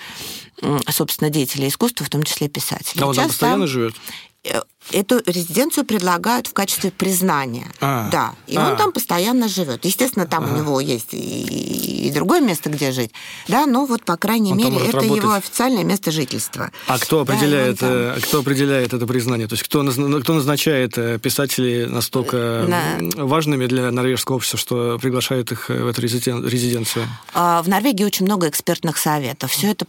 [0.88, 3.02] собственно, деятелей искусства, в том числе писателей.
[3.02, 3.94] А он там постоянно живет?
[4.44, 4.60] Э,
[4.92, 7.70] эту резиденцию предлагают в качестве признания.
[7.80, 8.34] А, да.
[8.46, 8.70] И а.
[8.70, 9.84] он там постоянно живет.
[9.84, 10.52] Естественно, там Ага.
[10.54, 13.10] у него есть и, и другое место, где жить.
[13.48, 15.44] Да, но вот, по крайней Он мере, это его работать.
[15.44, 16.70] официальное место жительства.
[16.86, 17.90] А кто Да, и он определяет, там.
[17.92, 19.46] э, кто определяет это признание?
[19.46, 24.98] То есть кто, наз- кто назначает э, писателей настолько На- важными для норвежского общества, что
[25.00, 27.06] приглашает их в эту резиден- резиденцию?
[27.34, 29.50] А, В Норвегии очень много экспертных советов.
[29.52, 29.84] Все это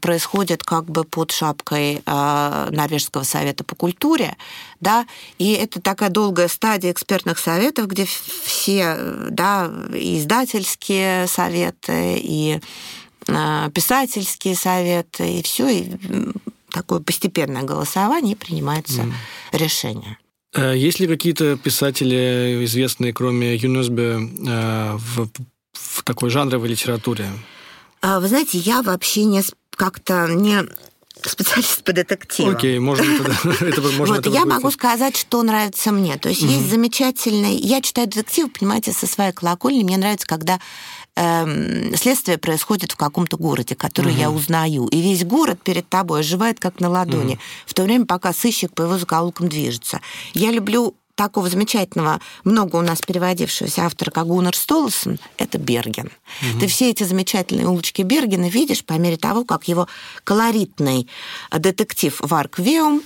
[0.00, 4.36] происходит как бы под шапкой а, Норвежского совета по культуре,
[4.80, 5.06] да,
[5.38, 8.96] и это такая долгая стадия экспертных советов, где все,
[9.30, 12.60] да, и издательские советы, и
[13.28, 15.92] а, писательские советы, и все, и
[16.70, 19.06] такое постепенное голосование, и принимается
[19.52, 20.18] решение.
[20.54, 25.28] Э, Есть ли какие-то писатели известные, кроме Юнесбе, э, в,
[25.72, 27.26] в такой жанровой литературе?
[28.02, 29.42] А, Вы знаете, я вообще не
[29.76, 30.64] как-то не
[31.22, 32.54] специалист по детективам.
[32.54, 33.66] Окей, можно тогда...
[33.66, 36.16] это можно вот я могу сказать, что нравится мне.
[36.18, 37.56] То есть есть замечательный...
[37.56, 39.82] Я читаю детективы, понимаете, со своей колокольни.
[39.82, 40.60] Мне нравится, когда
[41.16, 44.86] эм, следствие происходит в каком-то городе, который я узнаю.
[44.88, 48.82] И весь город перед тобой оживает как на ладони, в то время, пока сыщик по
[48.82, 50.00] его закоулкам движется.
[50.34, 56.12] Я люблю такого замечательного, много у нас переводившегося автора, как Гуннар Столсон, это Берген.
[56.60, 59.88] Ты все эти замечательные улочки Бергена видишь по мере того, как его
[60.22, 61.08] колоритный
[61.50, 63.02] э, детектив Варк Веум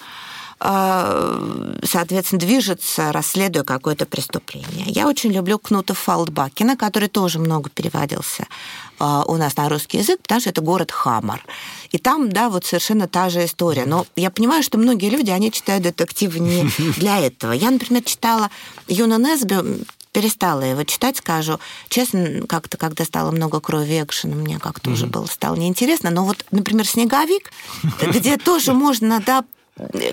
[0.63, 4.85] соответственно, движется, расследуя какое-то преступление.
[4.89, 8.47] Я очень люблю Кнута Фалдбакена, который тоже много переводился
[8.99, 11.43] э, у нас на русский язык, потому что это город Хамар.
[11.93, 13.87] И там, да, вот совершенно та же история.
[13.87, 16.65] Но я понимаю, что многие люди, они читают детективы не
[16.99, 17.53] для этого.
[17.53, 18.51] Я, например, читала
[18.87, 21.59] Юна Несби, перестала его читать, скажу.
[21.89, 26.11] Честно, как-то, когда стало много крови экшена, мне как-то уже было, стало неинтересно.
[26.11, 27.51] Но вот, например, «Снеговик»,
[28.03, 29.45] где тоже можно, да,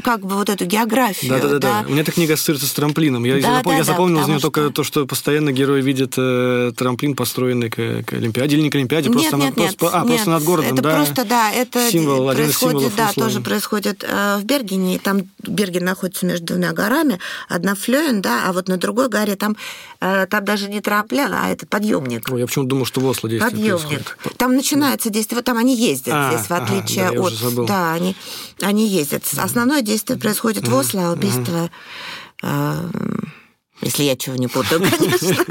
[0.04, 1.86] как бы вот эту географию, Да, да, да, да, да.
[1.90, 3.26] У меня так книга ассоциируется с трамплином.
[3.26, 5.52] Я, Да, запом- да, я да, запомнил из нее потому только что- то, что постоянно
[5.52, 9.58] герой видит э, трамплин, построенный к, к Олимпиаде, или не к Олимпиаде, просто, нет, над,
[9.58, 10.96] нет, нет, просто, а, нет, просто над городом, это да.
[10.96, 13.24] просто, да, это Символ, происходит, да, Осло.
[13.24, 18.44] тоже происходит э, в Бергене, и там Берген находится между двумя горами, одна Флёен, да,
[18.48, 19.58] а вот на другой горе там,
[20.00, 22.30] э, там даже не трамплин, а это подъемник.
[22.32, 23.88] Ой, я почему-то думал, что в Осло действие Подъемник.
[24.16, 24.38] происходит.
[24.38, 27.66] Там начинается действие, вот там они ездят А, здесь, в ага, отличие да, я от...
[27.68, 28.16] Да, они,
[28.62, 29.26] они ездят.
[29.48, 31.72] Основное действие происходит в Осло, а убийство...
[32.44, 32.90] э,
[33.80, 35.46] если я чего не путаю, конечно.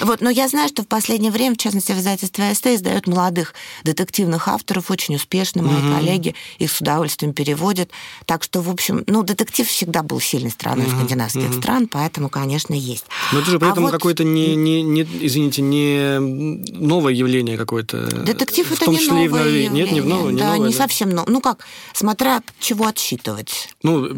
[0.00, 3.54] Вот, но я знаю, что в последнее время, в частности, в издательстве СТ издают молодых
[3.84, 7.90] детективных авторов, очень успешно, мои коллеги их с удовольствием переводят.
[8.26, 13.04] Так что, в общем, ну, детектив всегда был сильной страной скандинавских стран, поэтому, конечно, есть.
[13.32, 17.56] Но это же при А этом вот какое-то не, не, не, извините, не новое явление
[17.56, 18.06] какое-то.
[18.24, 19.68] Детектив в это том не числе и в новое Норвегии.
[19.68, 20.14] Нет, не в явление.
[20.14, 20.78] новое, не да, новое, не да.
[20.78, 21.30] совсем новое.
[21.32, 23.68] Ну как, смотря от чего отсчитывать.
[23.82, 24.08] Ну,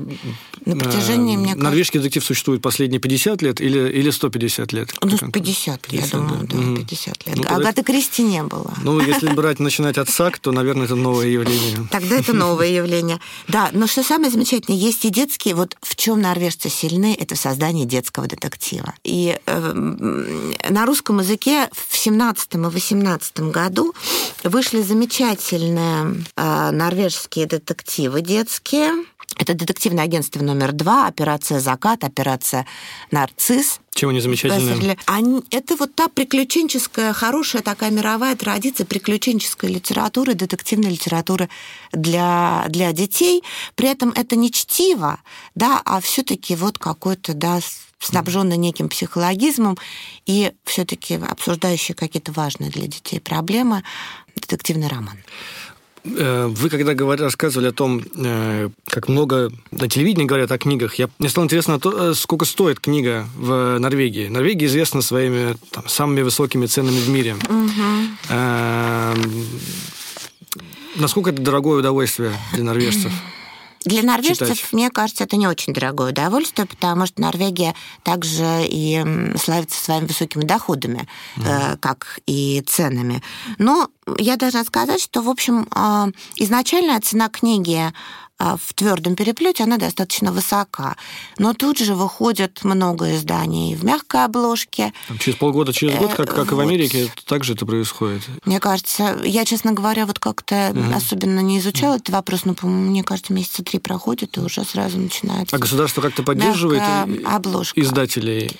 [0.64, 4.92] На протяжении, э, мне кажется- Норвежский детектив существует последние 50 лет или, или 150 лет?
[5.02, 5.18] Ну,
[5.78, 5.88] Как он?
[5.90, 6.76] 50, я 50, думаю, да, Мгм.
[6.76, 7.36] 50 лет.
[7.36, 8.74] Ну, тогда- Агаты Кристи не было.
[8.82, 11.86] Ну, если брать, начинать от САК, то, наверное, это новое явление.
[11.90, 13.18] Тогда это новое явление.
[13.48, 17.38] Да, но что самое замечательное, есть и детские, вот в чем норвежцы сильны, это в
[17.38, 18.94] создании детского детектива.
[19.04, 19.72] И э,
[20.68, 23.94] на русском языке в 17 и 18 году
[24.44, 28.90] вышли замечательные э, норвежские детективы детские.
[29.42, 32.64] Это детективное агентство номер два, операция «Закат», операция
[33.10, 33.80] «Нарцисс».
[33.92, 34.70] Чем они замечательны?
[34.70, 34.96] Весерли.
[35.06, 41.48] Они- это вот та приключенческая, хорошая такая мировая традиция приключенческой литературы, детективной литературы
[41.90, 43.42] для, для детей.
[43.74, 45.18] При этом это не чтиво,
[45.56, 47.58] да, а все-таки вот какой-то, да,
[47.98, 49.76] снабженный неким психологизмом
[50.24, 53.82] и все-таки обсуждающий какие-то важные для детей проблемы
[54.36, 55.18] детективный роман.
[56.04, 60.96] Э, Вы, когда говорили, рассказывали о том, э, как много на телевидении говорят о книгах,
[60.96, 64.28] я, мне стало интересно, то, э, сколько стоит книга в Норвегии.
[64.28, 67.36] Норвегия известна своими там, самыми высокими ценами в мире.
[68.28, 69.46] Эм,
[70.96, 73.10] Насколько это дорогое удовольствие для норвежцев?
[73.84, 74.72] Для норвежцев, Читать.
[74.72, 79.04] мне кажется, это не очень дорогое удовольствие, потому что Норвегия также и
[79.36, 83.22] славится своими высокими доходами, э, как и ценами.
[83.58, 87.92] Но я должна сказать, что, в общем, а, изначальная цена книги
[88.42, 90.96] в твердом переплете, она достаточно высока.
[91.38, 94.92] Но тут же выходит много изданий в мягкой обложке.
[95.18, 96.62] Через полгода, через год, как, как и в вот.
[96.62, 98.22] Америке, так же это происходит.
[98.44, 103.02] Мне кажется, я, честно говоря, вот как-то особенно не изучала этот вопрос, но, по-моему, мне
[103.02, 105.54] кажется, месяца три проходит, и уже сразу начинается.
[105.54, 106.82] А государство как-то поддерживает
[107.24, 107.80] обложка.
[107.80, 108.56] издателей?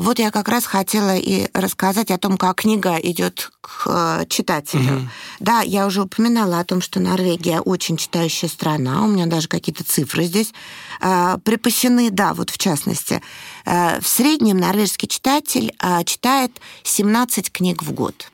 [0.00, 4.96] Вот я как раз хотела и рассказать о том, как книга идет к э, читателю.
[4.96, 5.08] Угу.
[5.40, 9.04] Да, я уже упоминала о том, что Норвегия очень читающая страна.
[9.04, 10.54] У меня даже какие-то цифры здесь
[11.02, 12.10] э, припасены.
[12.10, 13.20] Да, вот в частности.
[13.66, 15.74] Э, в среднем норвежский читатель
[16.06, 16.52] читает
[16.84, 18.30] 17 книг в год.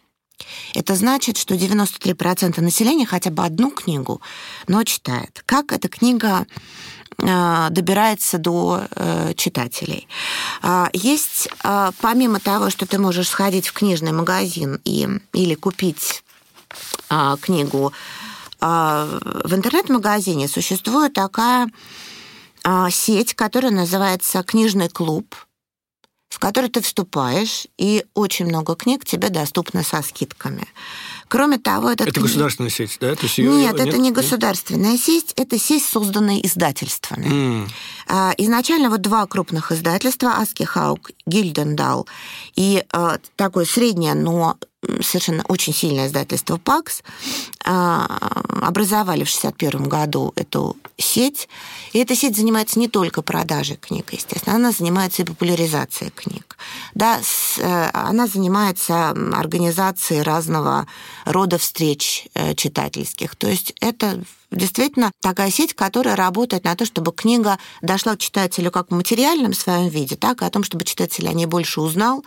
[0.74, 4.20] Это значит, что 93% населения хотя бы одну книгу,
[4.68, 5.42] но читает.
[5.46, 6.46] Как эта книга
[7.18, 10.06] добирается до э, читателей.
[10.62, 16.22] А, есть, а, помимо того, что ты можешь сходить в книжный магазин и, или купить
[17.08, 17.92] а, книгу
[18.58, 21.68] в интернет-магазине, существует такая
[22.90, 25.36] сеть, которая называется «Книжный клуб»,
[26.30, 30.66] в который ты вступаешь, и очень много книг тебе доступны со скидками.
[31.28, 32.04] Кроме того, это...
[32.04, 33.14] Это государственная сеть, да?
[33.14, 33.50] То есть ее...
[33.50, 37.66] Нет, это не государственная сеть, это сеть, созданная издательствами.
[38.08, 38.34] Mm.
[38.38, 42.06] Изначально вот два крупных издательства, Аски Хаук, Гильдендал,
[42.54, 44.56] и а, такое среднее, но
[45.00, 47.02] совершенно очень сильное издательство «Пакс»,
[47.64, 48.06] а,
[48.62, 51.48] образовали в 1961 году эту сеть.
[51.92, 56.56] И эта сеть занимается не только продажей книг, естественно, она занимается и популяризацией книг.
[56.94, 57.20] Да,
[57.58, 60.86] э, она занимается организацией разного
[61.26, 63.34] рода встреч э, читательских.
[63.36, 68.70] То есть это действительно такая сеть, которая работает на то, чтобы книга дошла к читателю
[68.70, 72.24] как в материальном своем виде, так и о том, чтобы читатель о ней больше узнал,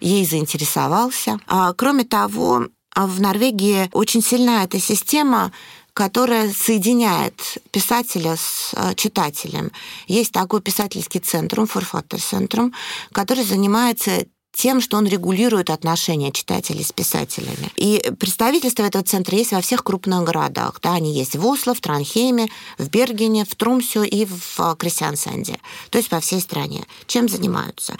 [0.00, 1.38] ей заинтересовался.
[1.46, 5.52] А, кроме того, в Норвегии очень сильна эта система
[5.92, 9.72] которая соединяет писателя с э, читателем.
[10.06, 12.72] Есть такой писательский центр, Форфаттер-центрум,
[13.12, 17.70] который занимается тем, что он регулирует отношения читателей с писателями.
[17.76, 20.80] И представительство этого центра есть во всех крупных городах.
[20.82, 25.58] Да, они есть в Осло, в Транхейме, в Бергене, в Трумсю и в Крестьянсенде.
[25.90, 26.84] То есть по всей стране.
[27.06, 27.96] Чем занимаются?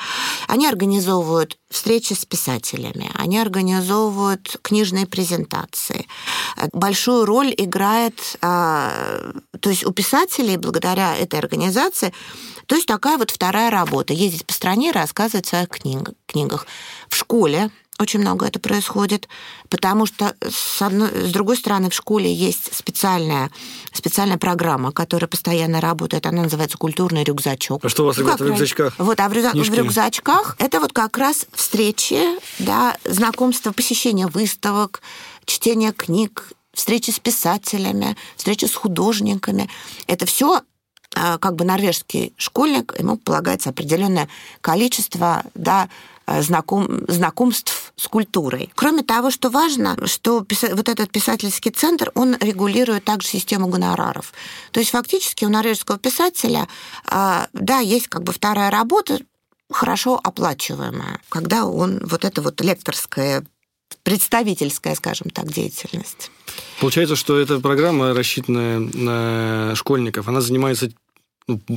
[0.48, 6.06] Они организовывают встречи с писателями, они организовывают книжные презентации.
[6.72, 12.12] Большую роль играет, а, то есть у писателей благодаря этой организации
[12.70, 14.12] то есть такая вот вторая работа.
[14.12, 16.68] Ездить по стране и рассказывать в своих книг, книгах.
[17.08, 19.28] В школе очень много это происходит,
[19.68, 23.50] потому что, с, одной, с другой стороны, в школе есть специальная,
[23.92, 27.84] специальная программа, которая постоянно работает, она называется «Культурный рюкзачок».
[27.84, 28.94] А что у вас, ну, ребята, в рюкзачках?
[28.98, 32.20] Вот, а в, рюкзак, в рюкзачках это вот как раз встречи,
[32.58, 35.02] да, знакомство, посещение выставок,
[35.44, 39.68] чтение книг, встречи с писателями, встречи с художниками.
[40.06, 40.62] Это все
[41.14, 44.28] а, как бы норвежский школьник, ему полагается определенное
[44.60, 45.88] количество да,
[46.40, 48.70] знаком, знакомств с культурой.
[48.74, 54.32] Кроме того, что важно, что вот этот писательский центр, он регулирует также систему гонораров.
[54.72, 56.68] То есть фактически у норвежского писателя,
[57.06, 59.20] а, да, есть как бы вторая работа,
[59.70, 63.44] хорошо оплачиваемая, когда он вот это вот лекторское
[64.02, 66.30] представительская, скажем так, деятельность.
[66.80, 70.90] Получается, что эта программа, рассчитанная на школьников, она занимается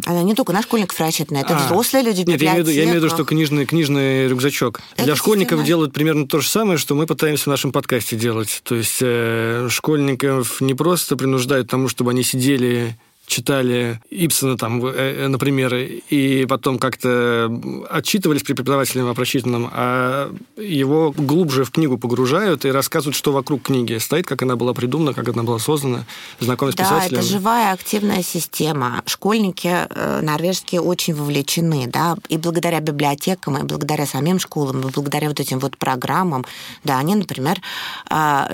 [0.06, 2.72] она не только на школьников рассчитана, это а, взрослые люди, Нет, я имею, в виду,
[2.72, 4.82] я имею в виду, что книжный, книжный рюкзачок.
[4.96, 5.66] Это Для школьников система...
[5.66, 8.62] делают примерно то же самое, что мы пытаемся в нашем подкасте делать.
[8.64, 14.86] То есть э, школьников не просто принуждают к тому, чтобы они сидели читали Ипсона, там,
[14.86, 17.52] э, э, например, и потом как-то
[17.90, 23.64] отчитывались при преподавателе о прочитанном, а его глубже в книгу погружают и рассказывают, что вокруг
[23.64, 26.06] книги стоит, как она была придумана, как она была создана,
[26.40, 27.22] знакомят да, с писателем.
[27.22, 29.02] Да, это живая активная система.
[29.06, 35.30] Школьники э, норвежские очень вовлечены, да, и благодаря библиотекам, и благодаря самим школам, и благодаря
[35.30, 36.46] вот этим вот программам,
[36.84, 37.62] да, они, например,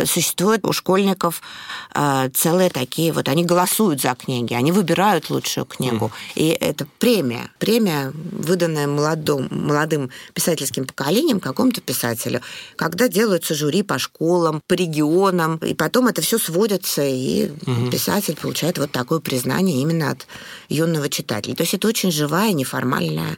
[0.05, 1.41] существуют у школьников
[2.33, 6.05] целые такие вот, они голосуют за книги, они выбирают лучшую книгу.
[6.05, 6.11] Mm.
[6.35, 7.49] И это премия.
[7.59, 12.41] Премия, выданная молодым, молодым писательским поколением какому-то писателю,
[12.75, 17.91] когда делаются жюри по школам, по регионам, и потом это все сводится, и mm-hmm.
[17.91, 20.27] писатель получает вот такое признание именно от
[20.67, 21.55] юного читателя.
[21.55, 23.37] То есть это очень живая, неформальная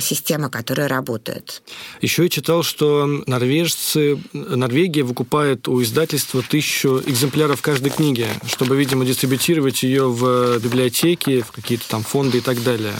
[0.00, 1.62] система, которая работает.
[2.00, 9.04] Еще я читал, что норвежцы, Норвегия выкупает у издательства тысячу экземпляров каждой книги, чтобы, видимо,
[9.04, 12.94] дистрибутировать ее в библиотеки, в какие-то там фонды и так далее.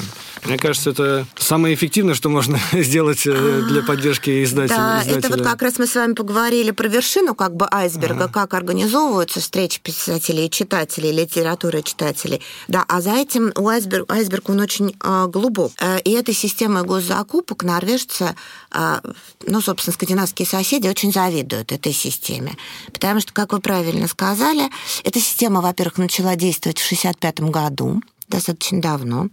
[0.44, 4.76] Мне кажется, это самое эффективное, что можно сделать э, для поддержки издателя.
[4.76, 5.18] Да, издателя.
[5.18, 8.32] это вот как раз мы с вами поговорили про вершину как бы айсберга, ага.
[8.32, 12.40] как организовываются встречи писателей и читателей, литературы читателей.
[12.68, 15.72] Да, а за этим у айсберг, айсберг он очень э, глубок.
[15.80, 18.34] Э, и этой системой госзакупок норвежцы,
[18.72, 19.00] э,
[19.46, 22.56] ну, собственно, скандинавские соседи очень завидуют этой системе.
[22.92, 24.70] Потому что, как вы правильно сказали,
[25.04, 29.28] эта система, во-первых, начала действовать в 1965 году достаточно давно.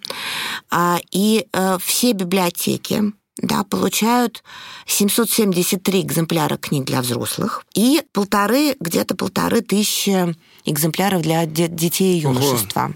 [0.69, 4.43] А, и э, все библиотеки да, получают
[4.85, 12.85] 773 экземпляра книг для взрослых и полторы, где-то полторы тысячи экземпляров для детей и юношества.
[12.85, 12.93] Ого.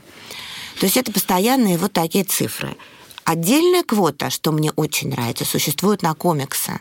[0.79, 2.75] То есть это постоянные вот такие цифры.
[3.27, 6.79] Отдельная квота, что мне очень нравится, существует на комиксы,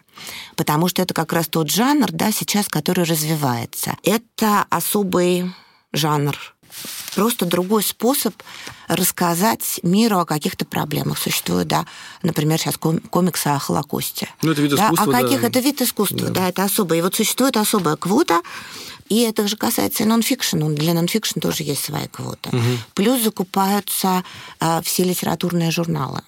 [0.55, 3.97] потому что это как раз тот жанр, да, сейчас, который развивается.
[4.05, 5.53] Это особый
[5.93, 6.39] жанр
[7.17, 8.33] просто другой способ
[8.87, 11.19] рассказать миру о каких-то проблемах.
[11.19, 11.85] Существует, да,
[12.23, 14.29] например, сейчас комиксы о Холокосте.
[14.43, 15.19] Ну, это вид искусства, да?
[15.19, 15.41] О каких?
[15.41, 15.47] Да.
[15.49, 16.31] Это вид искусства, да.
[16.31, 16.99] да, это особое.
[16.99, 18.41] И вот существует особая квота,
[19.09, 20.59] и это же касается и нонфикшн.
[20.75, 22.51] Для нонфикшн тоже есть своя квота.
[22.51, 22.61] Угу.
[22.95, 24.23] Плюс закупаются
[24.61, 26.23] э, все литературные журналы.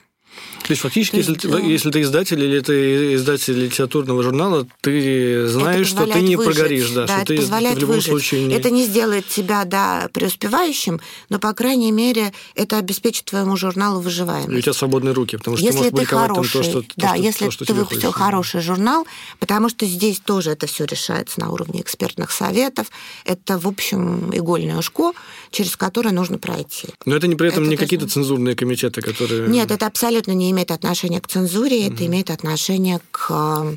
[0.68, 5.48] То есть фактически, То есть, если, если ты издатель или ты издатель литературного журнала, ты
[5.48, 6.56] знаешь, что ты не выжить.
[6.56, 8.10] прогоришь, да, да что это ты позволяет в любом выжить.
[8.10, 8.54] случае не...
[8.54, 14.52] Это не сделает тебя да, преуспевающим, но, по крайней мере, это обеспечит твоему журналу выживаемость.
[14.52, 16.82] И у тебя свободные руки, потому что если ты можешь ты хороший, там то, что,
[16.96, 18.24] да, то, что, если то, что ты выпустил хочется.
[18.24, 19.06] хороший журнал,
[19.38, 22.88] потому что здесь тоже это все решается на уровне экспертных советов.
[23.24, 25.12] Это, в общем, игольное ушко,
[25.50, 26.88] через которое нужно пройти.
[27.06, 29.48] Но это не при этом это не какие-то цензурные комитеты, которые...
[29.48, 33.76] Нет, это абсолютно не имеет отношения к цензуре цензуре, это имеет отношение к э,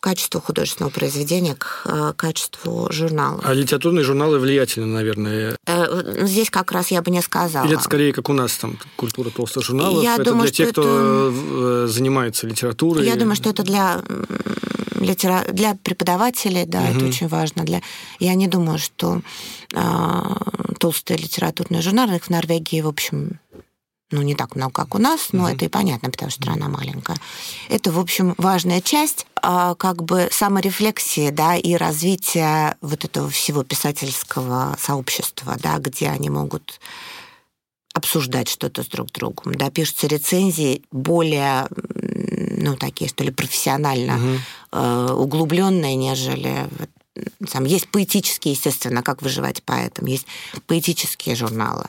[0.00, 3.40] качеству художественного произведения, к э, качеству журнала.
[3.44, 5.56] А литературные журналы влиятельны, наверное?
[5.66, 7.64] Э, здесь как раз я бы не сказала.
[7.66, 10.02] Или это скорее, как у нас, там, культура толстых журналов?
[10.02, 10.80] Я это думаю, для тех, это...
[10.80, 13.06] кто занимается литературой?
[13.06, 14.02] Я думаю, что это для
[15.00, 15.44] литера...
[15.52, 16.96] для преподавателей, да, угу.
[16.96, 17.64] это очень важно.
[17.64, 17.82] Для...
[18.18, 19.20] Я не думаю, что
[19.74, 20.22] э,
[20.78, 23.40] толстые литературные журналы, их в Норвегии, в общем,
[24.10, 26.68] ну, не так много, как у нас, но mm это и понятно, потому что страна
[26.68, 27.16] маленькая.
[27.68, 33.64] Это, в общем, важная часть а, как бы саморефлексии, да, и развития вот этого всего
[33.64, 36.80] писательского сообщества, да, где они могут
[37.94, 44.38] обсуждать что-то с друг другом, да, пишутся рецензии более, ну, такие, что ли, профессионально mm
[44.70, 46.68] э, углубленные, нежели
[47.50, 50.26] там есть поэтические, естественно, как выживать поэтам, есть
[50.66, 51.86] поэтические журналы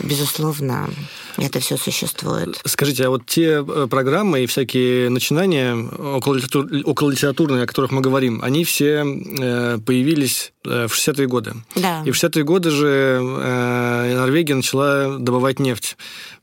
[0.00, 0.88] безусловно,
[1.36, 2.60] это все существует.
[2.64, 6.40] Скажите, а вот те э, программы и всякие начинания около,
[6.84, 11.54] около литературные, о которых мы говорим, они все э, появились э, в 60-е годы.
[11.74, 12.02] Да.
[12.04, 15.96] И в 60-е годы же Норвегия начала добывать нефть.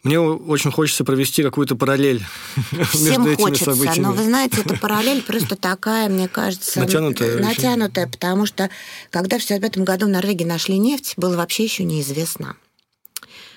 [0.03, 2.23] Мне очень хочется провести какую-то параллель
[2.91, 4.05] Всем между этими хочется, событиями.
[4.05, 6.79] но вы знаете, эта параллель просто такая, мне кажется...
[6.79, 7.39] Натянутая.
[7.39, 8.69] Натянутая, потому что
[9.11, 12.55] когда в 65 году в Норвегии нашли нефть, было вообще еще неизвестно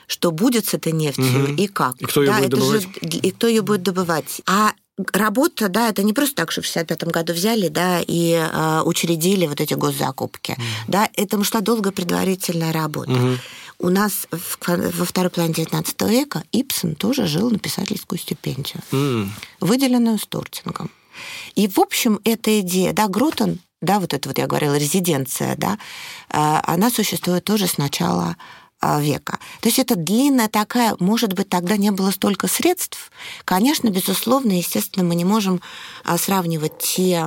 [0.06, 1.52] что будет с этой нефтью угу.
[1.54, 1.96] и как.
[2.00, 2.82] И кто ее да, будет добывать?
[2.82, 4.42] Же, и кто ее будет добывать.
[4.46, 4.72] А
[5.12, 9.46] работа, да, это не просто так, что в 65 году взяли, да, и э, учредили
[9.46, 10.52] вот эти госзакупки.
[10.52, 10.62] Mm.
[10.88, 13.10] Да, это шла долгая предварительная работа.
[13.10, 13.38] Mm-hmm.
[13.78, 19.28] У нас в, во второй половине 19 века Ипсон тоже жил на писательскую стипендию, mm.
[19.60, 20.90] выделенную Стортингом.
[21.54, 25.78] И, в общем, эта идея, да, Грутон, да, вот это вот я говорила, резиденция, да,
[26.30, 28.36] э, она существует тоже с начала а,
[28.82, 29.38] века.
[29.60, 33.10] То есть это длинная такая, может быть, тогда не было столько средств.
[33.44, 35.60] Конечно, безусловно, естественно, мы не можем
[36.04, 37.26] а, сравнивать те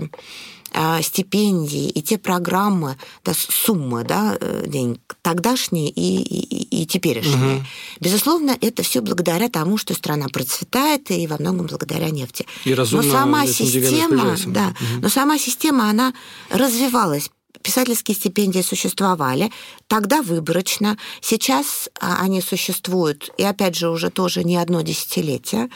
[0.72, 7.58] а, стипендии и те программы, да, суммы да, э, денег тогдашние и, и, и теперешние.
[7.58, 7.66] Угу.
[8.02, 12.45] Безусловно, это все благодаря тому, что страна процветает и во многом благодаря нефти.
[12.66, 15.02] И разумно но сама система, да, угу.
[15.02, 16.14] но сама система, она
[16.52, 17.32] развивалась
[17.62, 19.52] Писательские стипендии существовали,
[19.88, 25.70] тогда выборочно, сейчас а, они существуют, и опять же уже тоже не одно десятилетие,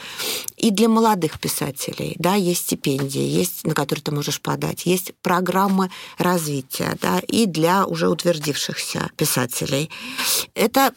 [0.56, 5.90] и для молодых писателей, да, есть стипендии, есть, на которые ты можешь подать, есть программы
[6.16, 9.90] развития, да, и для уже утвердившихся писателей.
[10.54, 10.94] Это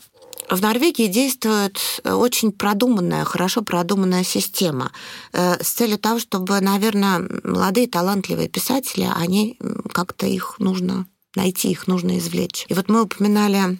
[0.49, 4.91] в Норвегии действует э, очень продуманная, хорошо продуманная система
[5.33, 9.59] э, с целью того, чтобы, наверное, молодые талантливые писатели, они
[9.91, 12.65] как-то их нужно найти, их нужно извлечь.
[12.69, 13.77] И вот мы упоминали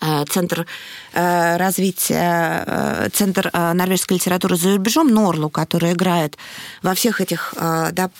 [0.00, 0.66] э, Центр
[1.12, 6.38] развития, Центр норвежской литературы за рубежом Норлу, который играет
[6.82, 8.10] во всех этих да,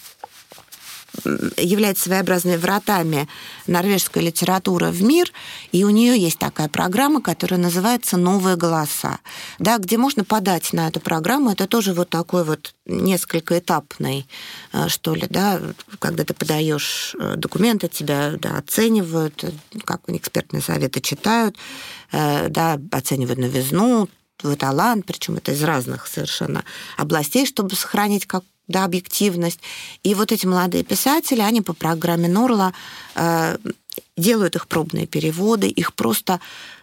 [1.56, 3.28] является своеобразными вратами
[3.66, 5.30] норвежской литературы в мир,
[5.70, 9.18] и у нее есть такая программа, которая называется «Новые голоса»,
[9.58, 11.50] да, где можно подать на эту программу.
[11.50, 14.26] Это тоже вот такой вот несколько этапный,
[14.72, 15.60] э, что ли, да,
[15.98, 19.52] когда ты подаешь э, документы, тебя да, оценивают, э,
[19.84, 21.56] как экспертные советы читают,
[22.12, 24.06] да, оценивают новизну,
[24.36, 26.64] твой талант, причем это из разных совершенно
[26.98, 29.60] областей, чтобы сохранить как да, объективность.
[30.02, 32.72] И вот эти молодые писатели, они по программе Норла
[33.14, 33.56] э,
[34.16, 36.40] делают их пробные переводы, их просто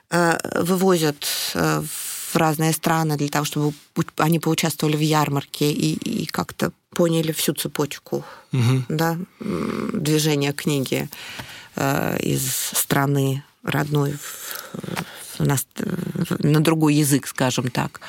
[0.10, 3.74] э, вывозят э, в разные страны для того, чтобы
[4.18, 8.84] они поучаствовали в ярмарке и, и как-то поняли всю цепочку угу.
[8.90, 11.10] да, движения книги
[11.76, 15.58] э, из страны родной в, на,
[16.40, 18.02] на другой язык, скажем так.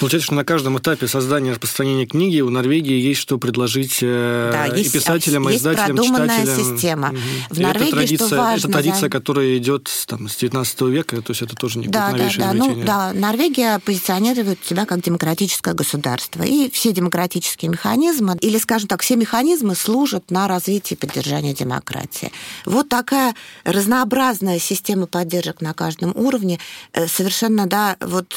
[0.00, 4.50] Получается, что на каждом этапе создания и распространения книги у Норвегии есть что предложить э,
[4.50, 6.76] да, и есть, писателям, и издателям, есть продуманная читателям.
[6.76, 7.08] система.
[7.08, 7.18] Угу.
[7.50, 8.58] В Норвегии, это традиция, что важно...
[8.58, 9.08] Это традиция, да.
[9.10, 12.52] которая идет там, с 19 века, то есть это тоже не да, да, да.
[12.54, 16.44] Ну, да, Норвегия позиционирует себя как демократическое государство.
[16.44, 22.32] И все демократические механизмы, или, скажем так, все механизмы служат на развитие и поддержание демократии.
[22.64, 23.34] Вот такая
[23.64, 26.58] разнообразная система поддержек на каждом уровне
[26.94, 28.34] э, совершенно, да, вот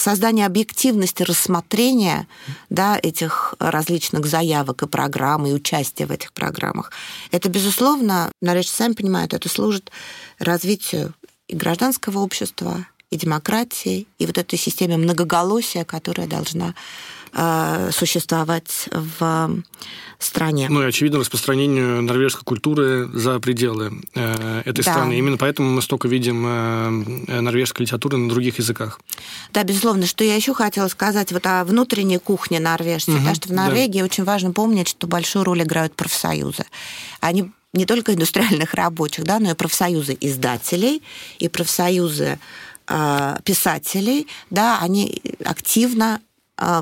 [0.00, 2.26] создание объективности рассмотрения
[2.70, 6.90] да, этих различных заявок и программ, и участия в этих программах.
[7.30, 9.90] Это, безусловно, наречие сами понимают, это служит
[10.38, 11.14] развитию
[11.48, 16.74] и гражданского общества, и демократии, и вот этой системе многоголосия, которая должна
[17.92, 19.62] существовать в
[20.20, 20.68] стране.
[20.68, 24.92] Ну и, очевидно, распространению норвежской культуры за пределы э, этой да.
[24.92, 25.18] страны.
[25.18, 29.00] Именно поэтому мы столько видим э, норвежской литературы на других языках.
[29.52, 30.06] Да, безусловно.
[30.06, 33.14] Что я еще хотела сказать вот о внутренней кухне норвежцев.
[33.14, 34.04] Угу, потому что в Норвегии да.
[34.04, 36.64] очень важно помнить, что большую роль играют профсоюзы.
[37.20, 41.02] Они не только индустриальных рабочих, да, но и профсоюзы издателей,
[41.38, 42.38] и профсоюзы
[42.88, 46.20] э, писателей, да, они активно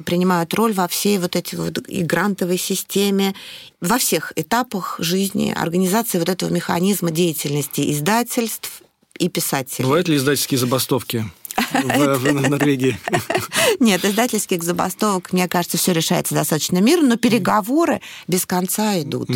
[0.05, 3.35] принимают роль во всей вот этой вот и грантовой системе,
[3.81, 8.83] во всех этапах жизни организации вот этого механизма деятельности издательств
[9.19, 9.85] и писателей.
[9.85, 11.25] Бывают ли издательские забастовки?
[11.73, 12.99] В, Норвегии?
[13.81, 19.29] Нет, издательских забастовок, мне кажется, все решается достаточно мирно, но переговоры без конца идут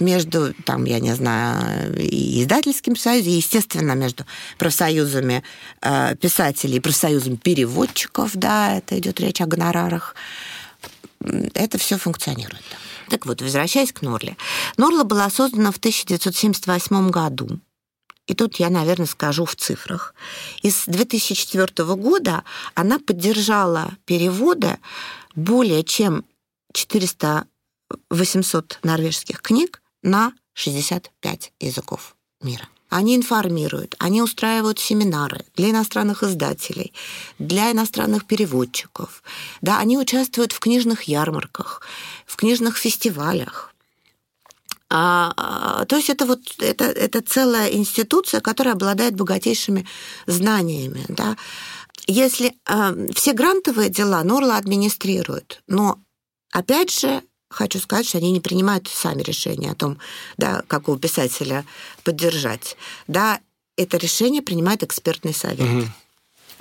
[0.00, 4.24] между, там, я не знаю, и издательским союзом, и, естественно, между
[4.58, 5.42] профсоюзами
[5.82, 10.14] э, писателей и профсоюзом переводчиков, да, это идет речь о гонорарах.
[11.54, 12.64] Это все функционирует.
[13.10, 14.36] Так вот, возвращаясь к Норле.
[14.76, 17.60] Норла была создана в 1978 году
[18.30, 20.14] и тут я, наверное, скажу в цифрах.
[20.62, 22.44] Из 2004 года
[22.76, 24.78] она поддержала переводы
[25.34, 26.24] более чем
[26.72, 27.46] 400-800
[28.84, 32.68] норвежских книг на 65 языков мира.
[32.88, 36.92] Они информируют, они устраивают семинары для иностранных издателей,
[37.40, 39.24] для иностранных переводчиков.
[39.60, 41.82] Да, они участвуют в книжных ярмарках,
[42.26, 43.69] в книжных фестивалях,
[44.90, 49.86] а, а, то есть это вот это, это целая институция, которая обладает богатейшими
[50.26, 51.04] знаниями.
[51.08, 51.36] Да?
[52.06, 56.00] Если э, все грантовые дела Норла администрирует, но
[56.52, 59.98] опять же хочу сказать, что они не принимают сами решения о том,
[60.36, 61.64] да, какого писателя
[62.04, 62.76] поддержать.
[63.06, 63.40] Да,
[63.76, 65.60] это решение принимает экспертный совет.
[65.60, 65.86] Угу.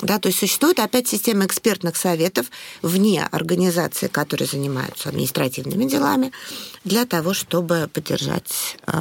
[0.01, 2.47] Да, то есть существует опять система экспертных советов
[2.81, 6.31] вне организации, которые занимаются административными делами,
[6.85, 8.93] для того, чтобы поддержать э,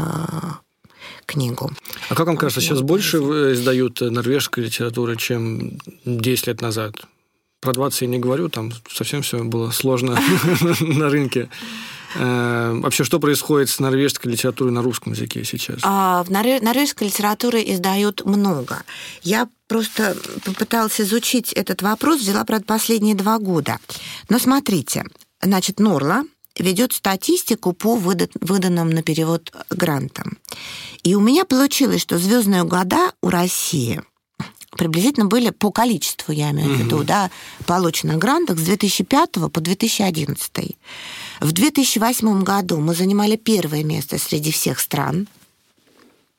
[1.27, 1.71] книгу.
[2.09, 6.95] А как вам кажется, сейчас больше издают норвежской литературы, чем 10 лет назад?
[7.61, 10.19] Про 20 я не говорю, там совсем все было сложно
[10.81, 11.49] на рынке.
[12.15, 15.81] Э, вообще, что происходит с норвежской литературой на русском языке сейчас?
[15.83, 18.83] А, в норвежской литературе издают много.
[19.23, 23.79] Я просто попыталась изучить этот вопрос, взяла, правда, последние два года.
[24.29, 25.05] Но смотрите,
[25.43, 26.25] значит, Норла
[26.59, 30.39] ведет статистику по выданным на перевод грантам.
[31.03, 34.03] И у меня получилось, что звездные года у России
[34.77, 37.05] приблизительно были по количеству, я имею в виду, угу.
[37.05, 37.31] да,
[37.67, 40.77] полученных грантов с 2005 по 2011.
[41.41, 45.29] В 2008 году мы занимали первое место среди всех стран.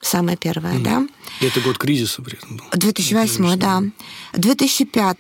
[0.02, 0.82] Самое первое, mm.
[0.82, 1.08] да.
[1.42, 2.66] Это год кризиса при этом был.
[2.72, 3.84] 2008, да.
[4.34, 5.18] 2005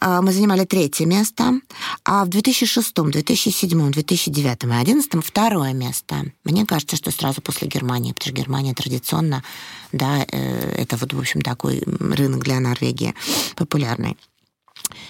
[0.00, 1.60] а, мы занимали третье место,
[2.04, 6.26] а в 2006, 2007, 2009 и 2011 второе место.
[6.44, 9.42] Мне кажется, что сразу после Германии, потому что Германия традиционно,
[9.90, 13.14] да, э, это вот, в общем, такой рынок для Норвегии
[13.56, 14.16] популярный.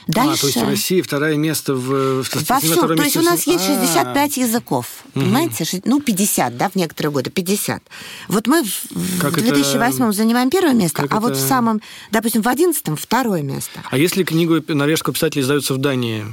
[0.06, 0.32] Дальше...
[0.32, 2.22] А, то есть Россия второе место в...
[2.22, 2.96] в Во всем.
[2.96, 4.40] То есть у нас есть 65 а.
[4.40, 5.64] языков, понимаете?
[5.84, 7.82] Ну, 50, да, в некоторые годы, 50.
[8.28, 10.12] Вот мы в как 2008 это...
[10.12, 11.26] занимаем первое место, как а это...
[11.28, 13.80] вот в самом, допустим, в 11 второе место.
[13.90, 16.24] А если книгу норвежского писателя издаются в Дании,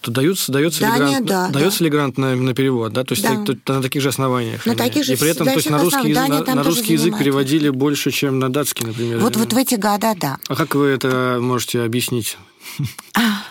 [0.00, 1.84] то дается, дается, Дания, ли грант, да, дается да.
[1.84, 3.04] ли грант на, на перевод, да?
[3.04, 3.44] То есть да.
[3.44, 4.64] то, на таких же основаниях.
[4.64, 7.18] На таких же И при этом то есть на русский, язык, на, на русский язык
[7.18, 9.18] переводили больше, чем на датский, например.
[9.18, 10.38] Вот, вот в эти года, да.
[10.48, 12.38] А как вы это можете объяснить?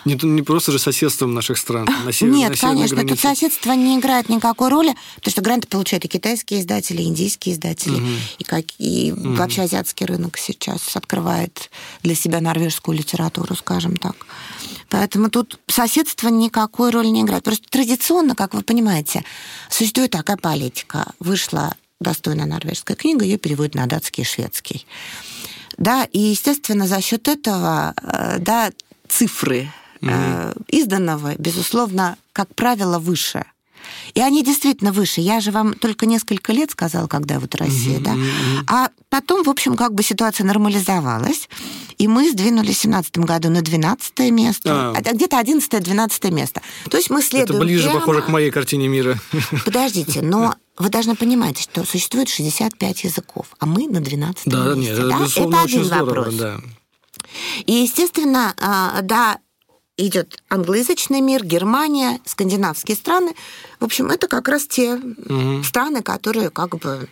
[0.04, 1.88] Не, не просто же соседством наших стран.
[2.04, 3.14] На север, Нет, на конечно, границе.
[3.14, 7.54] тут соседство не играет никакой роли, потому что гранты получают и китайские издатели, и индийские
[7.54, 8.08] издатели, угу.
[8.38, 9.34] и, как, и угу.
[9.34, 11.70] вообще азиатский рынок сейчас открывает
[12.02, 14.16] для себя норвежскую литературу, скажем так.
[14.88, 17.44] Поэтому тут соседство никакой роли не играет.
[17.44, 19.24] Просто традиционно, как вы понимаете,
[19.68, 21.12] существует такая политика.
[21.20, 24.86] Вышла достойная норвежская книга, ее переводят на датский и шведский.
[25.76, 28.70] Да, и, естественно, за счет этого, э, да,
[29.10, 30.64] цифры mm-hmm.
[30.68, 33.44] изданного, безусловно, как правило, выше.
[34.14, 35.20] И они действительно выше.
[35.20, 38.64] Я же вам только несколько лет сказала, когда вот Россия, mm-hmm.
[38.66, 38.66] да.
[38.66, 41.48] А потом, в общем, как бы ситуация нормализовалась,
[41.98, 44.94] и мы сдвинулись в 2017 году на 12 место, а.
[44.96, 46.62] а где-то 11-12 место.
[46.90, 48.00] То есть мы следуем Это ближе, прямо...
[48.00, 49.18] похоже, к моей картине мира.
[49.64, 54.92] Подождите, но вы должны понимать, что существует 65 языков, а мы на 12 да, месте.
[54.92, 55.24] Нет, да?
[55.24, 56.34] Это, это один здорово, вопрос.
[56.34, 56.60] Да.
[57.66, 59.38] И, естественно, а, да,
[59.96, 63.34] идет англоязычный мир, Германия, скандинавские страны.
[63.78, 65.62] В общем, это как раз те угу.
[65.62, 67.08] страны, которые как бы